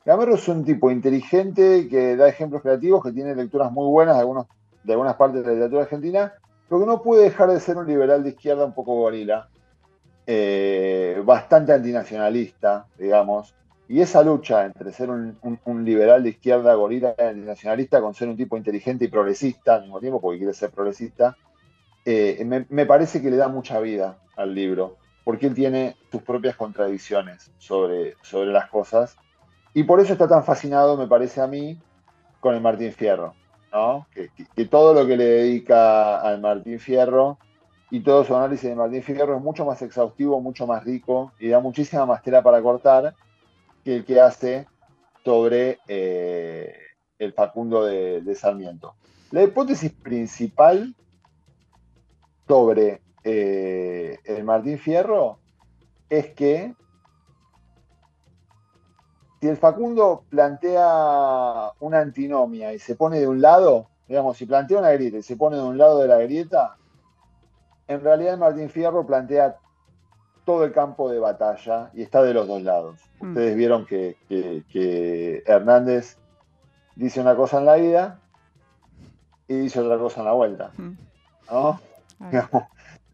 Gamerro 0.05 0.37
es 0.37 0.49
un 0.49 0.65
tipo 0.65 0.91
inteligente 0.91 1.87
que 1.89 2.17
da 2.17 2.29
ejemplos 2.29 2.63
creativos, 2.63 3.03
que 3.03 3.13
tiene 3.13 3.35
lecturas 3.35 3.71
muy 3.71 3.87
buenas 3.89 4.15
de, 4.17 4.21
algunos, 4.21 4.47
de 4.83 4.93
algunas 4.93 5.17
partes 5.17 5.43
de 5.43 5.47
la 5.47 5.53
literatura 5.53 5.83
argentina, 5.83 6.33
pero 6.69 6.81
que 6.81 6.87
no 6.87 7.03
puede 7.03 7.25
dejar 7.25 7.51
de 7.51 7.61
ser 7.61 7.77
un 7.77 7.87
liberal 7.87 8.23
de 8.23 8.31
izquierda 8.31 8.65
un 8.65 8.75
poco 8.75 8.95
gorila, 8.95 9.49
eh, 10.27 11.23
bastante 11.25 11.73
antinacionalista, 11.73 12.87
digamos. 12.99 13.55
Y 13.89 14.03
esa 14.03 14.23
lucha 14.23 14.67
entre 14.67 14.93
ser 14.93 15.09
un, 15.09 15.85
liberal 15.85 16.23
de 16.23 16.31
izquierda, 16.31 16.75
gorila, 16.75 17.15
antinacionalista, 17.19 18.03
con 18.03 18.13
ser 18.13 18.29
un 18.29 18.37
tipo 18.37 18.57
inteligente 18.57 19.07
y 19.07 19.09
progresista 19.09 19.77
al 19.77 19.83
mismo 19.83 19.99
tiempo, 19.99 20.21
porque 20.21 20.39
quiere 20.39 20.53
ser 20.53 20.71
progresista, 20.71 21.37
eh, 22.05 22.45
me, 22.69 22.87
parece 22.87 23.23
que 23.23 23.31
le 23.31 23.37
da 23.37 23.49
mucha 23.49 23.81
vida 23.81 24.19
al 24.37 24.55
libro, 24.55 24.97
porque 25.25 25.47
él 25.47 25.55
tiene 25.55 25.97
sus 26.11 26.23
propias 26.23 26.55
contradicciones 26.55 27.51
sobre, 27.59 28.15
sobre 28.23 28.53
las 28.53 28.69
cosas 28.69 29.17
y 29.75 29.85
por 29.85 30.01
eso 30.01 30.13
está 30.13 30.27
tan 30.27 30.45
fascinado, 30.45 30.97
me 30.97 31.07
parece 31.07 31.41
a 31.41 31.47
mí, 31.47 31.79
con 32.41 32.55
el 32.55 32.61
Martín 32.61 32.93
Fierro, 32.93 33.35
¿no? 33.73 34.07
Que, 34.13 34.65
todo 34.67 34.95
lo 34.95 35.07
que 35.07 35.17
le 35.17 35.25
dedica 35.25 36.21
al 36.21 36.41
Martín 36.41 36.79
Fierro 36.79 37.39
y 37.91 38.01
todo 38.01 38.25
su 38.25 38.35
análisis 38.37 38.69
de 38.69 38.77
Martín 38.77 39.03
Fierro 39.03 39.37
es 39.37 39.43
mucho 39.43 39.65
más 39.65 39.81
exhaustivo, 39.83 40.41
mucho 40.41 40.67
más 40.67 40.85
rico 40.85 41.33
y 41.39 41.49
da 41.49 41.61
muchísima 41.61 42.07
más 42.07 42.23
tela 42.23 42.43
para 42.43 42.63
cortar 42.63 43.15
que 43.89 43.97
el 43.97 44.05
que 44.05 44.21
hace 44.21 44.67
sobre 45.25 45.79
eh, 45.89 46.75
el 47.19 47.33
Facundo 47.33 47.87
de, 47.87 48.35
Sarmiento. 48.35 48.97
La 49.31 49.43
hipótesis 49.43 49.91
principal 49.91 50.95
sobre 52.47 53.01
eh, 53.25 54.19
el 54.27 54.45
Martín 54.45 54.79
Fierro 54.79 55.39
es 56.11 56.35
que 56.35 56.75
si 59.41 59.49
el 59.49 59.57
Facundo 59.57 60.23
plantea 60.29 61.73
una 61.81 62.01
antinomia 62.01 62.75
y 62.75 62.79
se 62.79 62.95
pone 62.95 63.21
de 63.21 63.27
un 63.27 63.41
lado, 63.41 63.89
digamos, 64.07 64.37
si 64.37 64.45
plantea 64.45 64.81
una 64.81 64.93
grieta 64.93 65.17
y 65.17 65.23
se 65.23 65.37
pone 65.37 65.57
de 65.57 65.63
un 65.63 65.79
lado 65.79 66.01
de 66.01 66.09
la 66.09 66.19
grieta, 66.19 66.77
en 67.87 68.03
realidad 68.03 68.37
Martín 68.37 68.69
Fierro 68.69 69.07
plantea 69.07 69.57
todo 70.49 70.65
el 70.65 70.73
campo 70.73 71.11
de 71.11 71.19
batalla 71.19 71.91
y 71.93 72.01
está 72.01 72.23
de 72.23 72.33
los 72.33 72.49
dos 72.49 72.63
lados. 72.63 72.99
Hmm. 73.21 73.33
Ustedes 73.33 73.55
vieron 73.55 73.85
que, 73.85 75.43
Hernández 75.47 76.17
dice 76.97 77.21
una 77.21 77.37
cosa 77.37 77.59
en 77.59 77.67
la 77.67 77.77
ida 77.77 78.19
y 79.47 79.57
dice 79.57 79.81
otra 79.81 79.99
cosa 79.99 80.21
en 80.21 80.25
la 80.25 80.33
vuelta. 80.33 80.71
Hmm. 80.75 80.97
¿no? 81.51 81.79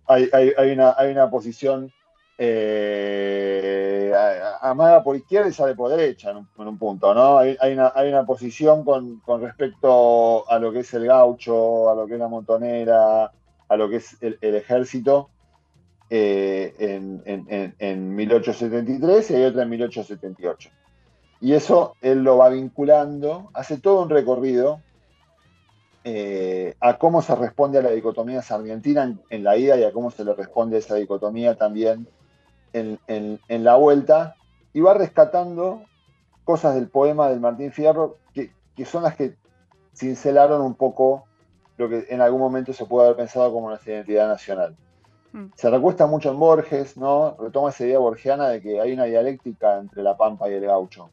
hay, 0.07 0.31
una, 0.73 0.94
hay 0.97 1.11
una 1.11 1.29
posición 1.29 1.92
eh, 2.38 4.12
amaga 4.61 5.03
por 5.03 5.16
izquierda 5.16 5.49
y 5.49 5.53
sale 5.53 5.75
por 5.75 5.90
derecha 5.90 6.31
en 6.31 6.47
un, 6.57 6.79
punto, 6.79 7.12
¿no? 7.14 7.38
Hay, 7.38 7.73
una, 7.73 8.25
posición 8.25 8.85
con, 8.85 9.20
respecto 9.40 10.49
a 10.49 10.61
lo 10.61 10.70
que 10.70 10.81
es 10.81 10.94
el 10.94 11.07
gaucho, 11.07 11.90
a 11.90 11.97
lo 11.97 12.07
que 12.07 12.12
es 12.12 12.20
la 12.20 12.29
montonera, 12.29 13.33
a 13.68 13.77
lo 13.77 13.88
que 13.88 13.97
es 13.97 14.16
el, 14.20 14.38
ejército 14.40 15.31
eh, 16.11 16.75
en, 17.79 18.14
1873 18.14 19.31
y 19.31 19.35
hay 19.35 19.45
otra 19.45 19.62
en 19.62 19.71
1878. 19.71 20.71
Y 21.40 21.53
eso 21.53 21.95
él 22.01 22.23
lo 22.23 22.38
va 22.38 22.49
vinculando, 22.49 23.51
hace 23.55 23.79
todo 23.79 24.03
un 24.03 24.11
recorrido 24.11 24.81
eh, 26.05 26.75
a 26.81 26.99
cómo 26.99 27.23
se 27.23 27.35
responde 27.35 27.79
a 27.79 27.83
la 27.83 27.90
dicotomía 27.90 28.43
sargentina 28.43 29.17
en, 29.31 29.45
la 29.45 29.57
ida 29.57 29.77
y 29.77 29.85
a 29.85 29.93
cómo 29.93 30.11
se 30.11 30.25
le 30.25 30.35
responde 30.35 30.77
a 30.77 30.79
esa 30.81 30.97
dicotomía 30.97 31.57
también 31.57 32.07
en, 32.75 33.38
la 33.49 33.77
vuelta 33.77 34.37
y 34.73 34.81
va 34.81 34.95
rescatando 34.95 35.83
cosas 36.45 36.75
del 36.75 36.88
poema 36.88 37.31
del 37.31 37.40
Martín 37.40 37.73
Fierro 37.73 38.19
que, 38.35 38.51
son 38.85 39.05
las 39.05 39.14
que 39.14 39.37
cincelaron 39.95 40.61
un 40.61 40.75
poco 40.75 41.25
lo 41.79 41.88
que 41.88 42.07
en 42.09 42.21
algún 42.21 42.40
momento 42.40 42.73
se 42.73 42.85
puede 42.85 43.07
haber 43.07 43.17
pensado 43.17 43.53
como 43.53 43.69
una 43.69 43.81
identidad 43.85 44.29
nacional. 44.29 44.77
Mm. 45.35 45.47
Se 45.57 45.68
recuesta 45.68 46.07
mucho 46.07 46.31
en 46.31 46.38
Borges, 46.38 46.97
¿no? 46.97 47.37
Retoma 47.40 47.70
esa 47.70 47.85
idea 47.85 47.99
borgiana 47.99 48.49
de 48.49 48.62
que 48.62 48.81
hay 48.81 48.92
una 48.92 49.05
dialéctica 49.05 49.79
entre 49.81 50.01
la 50.05 50.16
Pampa 50.16 50.49
y 50.49 50.55
el 50.55 50.64
gaucho. 50.64 51.11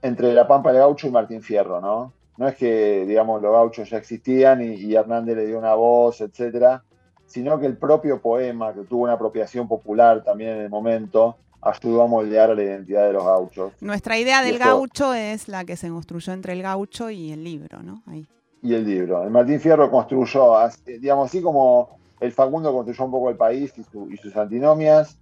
Entre 0.00 0.32
la 0.32 0.48
Pampa, 0.48 0.70
el 0.70 0.78
gaucho 0.78 1.06
y 1.06 1.10
Martín 1.10 1.42
Fierro, 1.42 1.78
¿no? 1.78 2.12
No 2.38 2.48
es 2.48 2.56
que, 2.56 3.04
digamos, 3.06 3.42
los 3.42 3.52
gauchos 3.52 3.90
ya 3.90 3.98
existían 3.98 4.62
y, 4.62 4.74
y 4.76 4.94
Hernández 4.94 5.36
le 5.36 5.46
dio 5.46 5.58
una 5.58 5.74
voz, 5.74 6.22
etcétera, 6.22 6.82
sino 7.26 7.60
que 7.60 7.66
el 7.66 7.76
propio 7.76 8.18
poema, 8.20 8.72
que 8.72 8.80
tuvo 8.84 9.04
una 9.04 9.12
apropiación 9.12 9.68
popular 9.68 10.24
también 10.24 10.52
en 10.52 10.60
el 10.62 10.70
momento, 10.70 11.36
ayudó 11.60 12.02
a 12.02 12.06
moldear 12.06 12.56
la 12.56 12.62
identidad 12.62 13.06
de 13.06 13.12
los 13.12 13.24
gauchos. 13.24 13.72
Nuestra 13.82 14.18
idea 14.18 14.42
del 14.42 14.58
gaucho 14.58 15.12
es 15.12 15.48
la 15.48 15.66
que 15.66 15.76
se 15.76 15.90
construyó 15.90 16.32
entre 16.32 16.54
el 16.54 16.62
gaucho 16.62 17.10
y 17.10 17.30
el 17.30 17.44
libro, 17.44 17.82
¿no? 17.82 18.02
Ahí. 18.06 18.26
Y 18.62 18.72
el 18.72 18.86
libro. 18.86 19.22
El 19.22 19.30
Martín 19.30 19.60
Fierro 19.60 19.90
construyó, 19.90 20.54
digamos 20.86 21.28
así 21.28 21.42
como 21.42 22.02
el 22.24 22.32
Facundo 22.32 22.72
construyó 22.72 23.04
un 23.04 23.10
poco 23.10 23.30
el 23.30 23.36
país 23.36 23.72
y, 23.76 24.16
sus 24.16 24.36
antinomias, 24.36 25.18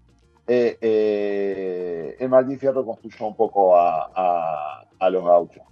eh, 0.46 0.78
eh, 0.80 2.16
el 2.18 2.28
Martín 2.28 2.58
Fierro 2.58 2.84
construyó 2.84 3.26
un 3.26 3.36
poco 3.36 3.76
a 3.76 5.10
los 5.10 5.24
gauchos. 5.24 5.62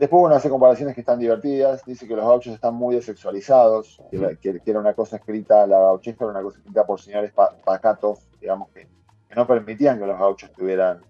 Después, 0.00 0.18
bueno, 0.18 0.34
hace 0.34 0.48
comparaciones 0.48 0.94
que 0.94 1.02
están 1.02 1.18
divertidas. 1.18 1.84
Dice 1.84 2.08
que 2.08 2.16
los 2.16 2.24
gauchos 2.24 2.54
están 2.54 2.72
muy 2.72 2.94
desexualizados, 2.94 4.00
que, 4.10 4.62
era 4.64 4.80
una 4.80 4.94
cosa 4.94 5.16
escrita, 5.16 5.66
la 5.66 5.78
gauchesca 5.78 6.24
era 6.24 6.32
una 6.32 6.42
cosa 6.42 6.56
escrita 6.56 6.86
por 6.86 6.98
señores 7.02 7.34
pacatos, 7.66 8.20
digamos, 8.40 8.70
que, 8.70 8.88
no 9.36 9.46
permitían 9.46 9.98
que 9.98 10.06
los 10.06 10.18
gauchos 10.18 10.50
tuvieran 10.52 11.02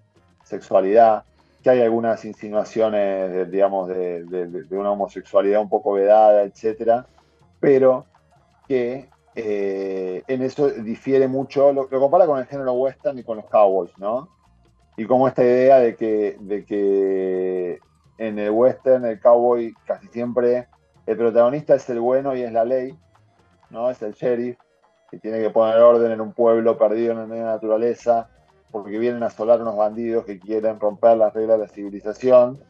sexualidad, 0.42 1.22
que 1.62 1.70
hay 1.70 1.82
algunas 1.82 2.24
insinuaciones, 2.24 3.48
digamos, 3.52 3.86
de, 3.86 4.66
una 4.72 4.90
homosexualidad 4.90 5.60
un 5.60 5.68
poco 5.68 5.92
vedada, 5.92 6.42
etcétera, 6.42 7.06
pero 7.60 8.06
que 8.70 9.08
eh, 9.34 10.22
en 10.28 10.42
eso 10.42 10.70
difiere 10.70 11.26
mucho, 11.26 11.72
lo, 11.72 11.88
lo, 11.90 12.00
compara 12.00 12.24
con 12.24 12.38
el 12.38 12.46
género 12.46 12.74
western 12.74 13.18
y 13.18 13.24
con 13.24 13.38
los 13.38 13.46
cowboys, 13.46 13.90
¿no? 13.98 14.28
Y 14.96 15.06
como 15.06 15.26
esta 15.26 15.42
idea 15.42 15.80
de 15.80 15.96
que, 15.96 16.36
de 16.38 16.64
que 16.64 17.80
en 18.18 18.38
el 18.38 18.52
western, 18.52 19.06
el 19.06 19.18
cowboy 19.18 19.74
casi 19.86 20.06
siempre, 20.06 20.68
el 21.04 21.16
protagonista 21.16 21.74
es 21.74 21.90
el 21.90 21.98
bueno 21.98 22.36
y 22.36 22.42
es 22.42 22.52
la 22.52 22.64
ley, 22.64 22.96
¿no? 23.70 23.90
Es 23.90 24.02
el 24.02 24.12
sheriff, 24.12 24.56
que 25.10 25.18
tiene 25.18 25.40
que 25.40 25.50
poner 25.50 25.78
orden 25.78 26.12
en 26.12 26.20
un 26.20 26.32
pueblo 26.32 26.78
perdido 26.78 27.20
en 27.20 27.28
la 27.28 27.44
naturaleza, 27.44 28.30
porque 28.70 29.00
vienen 29.00 29.24
a 29.24 29.26
asolar 29.26 29.60
unos 29.60 29.76
bandidos 29.76 30.24
que 30.26 30.38
quieren 30.38 30.78
romper 30.78 31.16
las 31.16 31.34
reglas 31.34 31.58
de 31.58 31.66
la 31.66 31.72
civilización. 31.72 32.60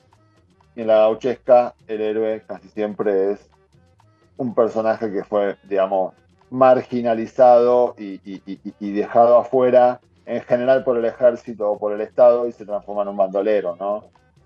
Y 0.74 0.80
en 0.80 0.86
la 0.86 1.00
gauchesca, 1.00 1.74
el 1.88 2.00
héroe 2.00 2.42
casi 2.46 2.68
siempre 2.68 3.32
es 3.32 3.50
un 4.40 4.54
personaje 4.54 5.12
que 5.12 5.22
fue, 5.22 5.58
digamos, 5.64 6.14
marginalizado 6.48 7.94
y, 7.98 8.90
dejado 8.92 9.36
afuera, 9.36 10.00
en 10.24 10.40
general 10.40 10.82
por 10.82 10.96
el 10.96 11.04
ejército 11.04 11.70
o 11.70 11.78
por 11.78 11.92
el 11.92 12.00
Estado, 12.00 12.48
y 12.48 12.52
se 12.52 12.64
transforma 12.64 13.02
en 13.02 13.08
un 13.08 13.18
bandolero, 13.18 13.76
¿no? 13.76 14.04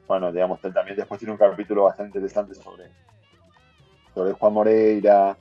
bueno, 0.09 0.33
digamos, 0.33 0.61
también 0.61 0.96
después 0.96 1.20
tiene 1.20 1.33
un 1.33 1.38
capítulo 1.38 1.85
bastante 1.85 2.18
interesante 2.18 2.54
sobre, 2.57 4.33
Juan 4.33 4.52
Moreira 4.52 5.37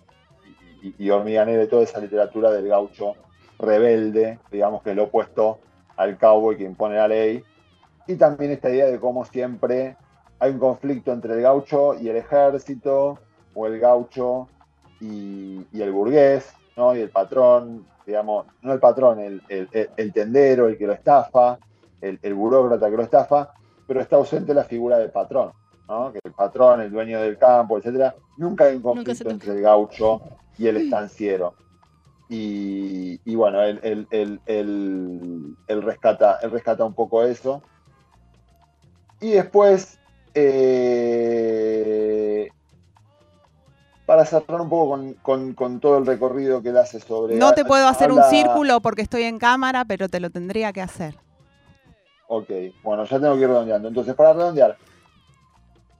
y, 0.83 1.03
y, 1.03 1.09
Hormiga 1.09 1.45
y 1.51 1.67
toda 1.67 1.83
esa 1.83 1.99
literatura 1.99 2.51
del 2.51 2.67
gaucho 2.67 3.15
rebelde, 3.57 4.37
digamos 4.51 4.83
que 4.83 4.91
es 4.91 4.95
lo 4.95 5.05
opuesto 5.05 5.59
al 5.97 6.17
cowboy 6.17 6.57
que 6.57 6.63
impone 6.63 6.95
la 6.95 7.07
ley. 7.07 7.43
Y 8.05 8.15
también 8.15 8.51
esta 8.51 8.69
idea 8.69 8.85
de 8.85 8.99
cómo 8.99 9.25
siempre 9.25 9.97
hay 10.39 10.51
un 10.51 10.59
conflicto 10.59 11.11
entre 11.11 11.33
el 11.33 11.41
gaucho 11.41 11.95
y 11.99 12.09
el 12.09 12.17
ejército, 12.17 13.19
o 13.53 13.67
el 13.67 13.79
gaucho 13.79 14.47
y, 14.99 15.65
el 15.73 15.91
burgués, 15.91 16.53
¿no? 16.77 16.95
Y 16.95 17.01
el 17.01 17.09
patrón, 17.09 17.85
digamos, 18.05 18.45
no 18.61 18.73
el 18.73 18.79
patrón, 18.79 19.19
el, 19.19 19.41
el, 19.49 20.13
tendero, 20.13 20.67
el 20.67 20.77
que 20.77 20.87
lo 20.87 20.93
estafa, 20.93 21.59
el, 22.01 22.19
el 22.21 22.33
burócrata 22.33 22.89
que 22.89 22.97
lo 22.97 23.03
estafa, 23.03 23.53
pero 23.87 24.01
está 24.01 24.15
ausente 24.15 24.53
la 24.53 24.63
figura 24.63 24.97
del 24.97 25.11
patrón, 25.11 25.51
¿no? 25.87 26.11
que 26.11 26.19
el 26.23 26.31
patrón, 26.33 26.81
el 26.81 26.91
dueño 26.91 27.21
del 27.21 27.37
campo, 27.37 27.77
etcétera, 27.77 28.15
nunca 28.37 28.65
hay 28.65 28.75
un 28.77 28.81
conflicto 28.81 29.29
entre 29.29 29.53
el 29.53 29.61
gaucho 29.61 30.21
y 30.57 30.67
el 30.67 30.77
estanciero. 30.77 31.53
Y, 32.29 33.35
bueno, 33.35 33.61
él, 33.61 34.07
rescata, 35.67 36.39
él 36.41 36.49
rescata 36.49 36.83
un 36.83 36.95
poco 36.95 37.23
eso. 37.23 37.61
Y 39.21 39.31
después 39.31 39.99
eh, 40.33 41.29
para 44.13 44.25
cerrar 44.25 44.61
un 44.61 44.69
poco 44.69 44.99
con, 45.23 45.79
todo 45.79 45.97
el 45.97 46.05
recorrido 46.05 46.61
que 46.61 46.69
él 46.69 46.77
hace 46.77 46.99
sobre... 46.99 47.35
No 47.35 47.53
te 47.53 47.65
puedo 47.65 47.87
hacer 47.87 48.11
un 48.11 48.21
círculo 48.25 48.79
porque 48.79 49.01
estoy 49.01 49.23
en 49.23 49.39
cámara, 49.39 49.85
pero 49.85 50.07
te 50.07 50.19
lo 50.19 50.29
tendría 50.29 50.71
que 50.71 50.81
hacer. 50.81 51.15
Ok, 52.27 52.47
bueno, 52.83 53.05
ya 53.05 53.19
tengo 53.19 53.33
que 53.33 53.41
ir 53.41 53.47
redondeando. 53.47 53.87
Entonces, 53.87 54.13
para 54.13 54.33
redondear, 54.33 54.77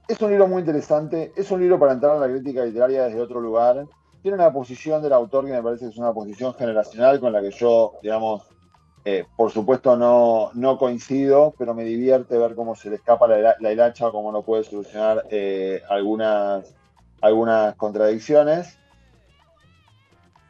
es 0.06 0.22
un 0.22 0.30
libro 0.30 0.46
muy 0.46 0.60
interesante, 0.60 1.32
es 1.34 1.50
un 1.50 1.58
libro 1.58 1.76
para 1.76 1.92
entrar 1.92 2.14
en 2.14 2.20
la 2.20 2.28
crítica 2.28 2.64
literaria 2.64 3.06
desde 3.06 3.20
otro 3.20 3.40
lugar. 3.40 3.84
Tiene 4.22 4.36
una 4.36 4.52
posición 4.52 5.02
del 5.02 5.12
autor 5.12 5.46
que 5.46 5.52
me 5.52 5.62
parece 5.62 5.86
que 5.86 5.90
es 5.90 5.98
una 5.98 6.12
posición 6.12 6.54
generacional 6.54 7.18
con 7.18 7.32
la 7.32 7.42
que 7.42 7.50
yo, 7.50 7.94
digamos, 8.00 8.44
eh, 9.04 9.24
por 9.36 9.50
supuesto 9.50 9.96
no, 9.96 10.52
no, 10.54 10.78
coincido, 10.78 11.52
pero 11.58 11.74
me 11.74 11.82
divierte 11.82 12.38
ver 12.38 12.54
cómo 12.54 12.76
se 12.76 12.90
le 12.90 12.96
escapa 12.96 13.26
la, 13.26 13.56
la 13.58 13.72
hilacha, 13.72 14.12
cómo 14.12 14.30
no 14.30 14.42
puede 14.42 14.62
solucionar 14.62 15.24
eh, 15.30 15.82
algunas, 15.88 16.76
algunas 17.24 17.74
contradicciones. 17.76 18.78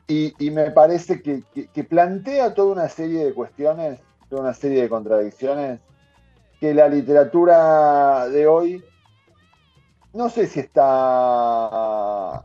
Y, 0.06 0.34
me 0.50 0.70
parece 0.72 1.22
que, 1.22 1.84
plantea 1.84 2.52
toda 2.52 2.72
una 2.72 2.88
serie 2.88 3.24
de 3.24 3.32
cuestiones, 3.32 4.00
toda 4.28 4.42
una 4.42 4.54
serie 4.54 4.82
de 4.82 4.88
contradicciones, 4.88 5.80
que 6.60 6.74
la 6.74 6.88
literatura 6.88 8.28
de 8.28 8.46
hoy 8.46 8.84
no 10.12 10.28
sé 10.28 10.46
si 10.46 10.60
está 10.60 12.42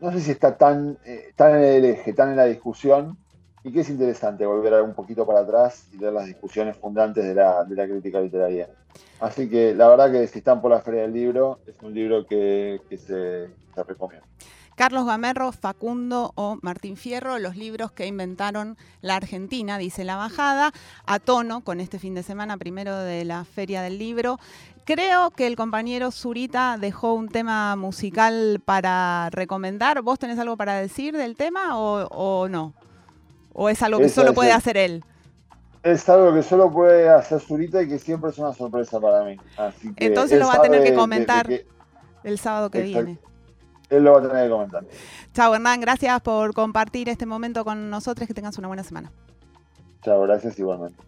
no 0.00 0.12
sé 0.12 0.20
si 0.20 0.32
está 0.32 0.58
tan, 0.58 0.98
eh, 1.04 1.32
tan 1.36 1.56
en 1.56 1.64
el 1.64 1.84
eje, 1.84 2.12
tan 2.12 2.30
en 2.30 2.36
la 2.36 2.46
discusión, 2.46 3.16
y 3.64 3.72
que 3.72 3.80
es 3.80 3.90
interesante 3.90 4.44
volver 4.44 4.82
un 4.82 4.94
poquito 4.94 5.26
para 5.26 5.40
atrás 5.40 5.86
y 5.92 5.98
ver 5.98 6.12
las 6.12 6.26
discusiones 6.26 6.76
fundantes 6.76 7.24
de 7.24 7.34
la, 7.34 7.64
crítica 7.66 8.20
literaria. 8.20 8.68
Así 9.20 9.48
que 9.48 9.74
la 9.74 9.88
verdad 9.88 10.10
que 10.10 10.26
si 10.26 10.38
están 10.38 10.60
por 10.60 10.70
la 10.70 10.80
Feria 10.80 11.02
del 11.02 11.12
Libro, 11.12 11.60
es 11.66 11.74
un 11.82 11.94
libro 11.94 12.26
que, 12.26 12.80
se, 12.90 13.48
se 13.74 13.84
recomienda. 13.84 14.26
Carlos 14.74 15.06
Gamerro, 15.06 15.52
Facundo 15.52 16.32
o 16.34 16.58
Martín 16.62 16.96
Fierro, 16.96 17.38
los 17.38 17.56
libros 17.56 17.92
que 17.92 18.06
inventaron 18.06 18.76
la 19.00 19.16
Argentina, 19.16 19.78
dice 19.78 20.02
la 20.02 20.16
bajada, 20.16 20.72
a 21.06 21.18
tono 21.20 21.60
con 21.60 21.78
este 21.78 21.98
fin 21.98 22.14
de 22.14 22.22
semana 22.22 22.56
primero 22.56 22.98
de 22.98 23.24
la 23.24 23.44
Feria 23.44 23.82
del 23.82 23.98
Libro. 23.98 24.38
Creo 24.84 25.30
que 25.30 25.46
el 25.46 25.54
compañero 25.54 26.10
Zurita 26.10 26.78
dejó 26.80 27.14
un 27.14 27.28
tema 27.28 27.76
musical 27.76 28.60
para 28.64 29.28
recomendar. 29.30 30.02
¿Vos 30.02 30.18
tenés 30.18 30.38
algo 30.38 30.56
para 30.56 30.74
decir 30.74 31.16
del 31.16 31.36
tema 31.36 31.78
o 31.78 32.48
no? 32.48 32.74
¿O 33.52 33.68
es 33.68 33.82
algo 33.82 33.98
que 33.98 34.08
solo 34.08 34.34
puede 34.34 34.52
hacer 34.52 34.76
él? 34.76 35.04
Es 35.82 36.08
algo 36.08 36.32
que 36.32 36.42
solo 36.42 36.70
puede 36.70 37.08
hacer 37.08 37.40
Zurita 37.40 37.82
y 37.82 37.88
que 37.88 37.98
siempre 37.98 38.30
es 38.30 38.38
una 38.38 38.52
sorpresa 38.52 39.00
para 39.00 39.24
mí. 39.24 39.36
Entonces 39.96 40.38
lo 40.38 40.46
va 40.46 40.54
a 40.54 40.62
tener 40.62 40.82
que 40.82 40.94
comentar 40.94 41.48
el 42.24 42.38
sábado 42.38 42.70
que 42.70 42.82
viene. 42.82 43.18
Él 43.90 44.04
lo 44.04 44.12
va 44.12 44.18
a 44.20 44.22
tener 44.22 44.44
que 44.44 44.50
comentar. 44.50 44.84
Chao, 45.34 45.54
Hernán. 45.54 45.80
Gracias 45.80 46.20
por 46.22 46.54
compartir 46.54 47.08
este 47.08 47.26
momento 47.26 47.64
con 47.64 47.90
nosotros. 47.90 48.26
Que 48.26 48.32
tengas 48.32 48.56
una 48.56 48.68
buena 48.68 48.84
semana. 48.84 49.12
Chao, 50.02 50.22
gracias 50.22 50.58
igualmente. 50.58 51.02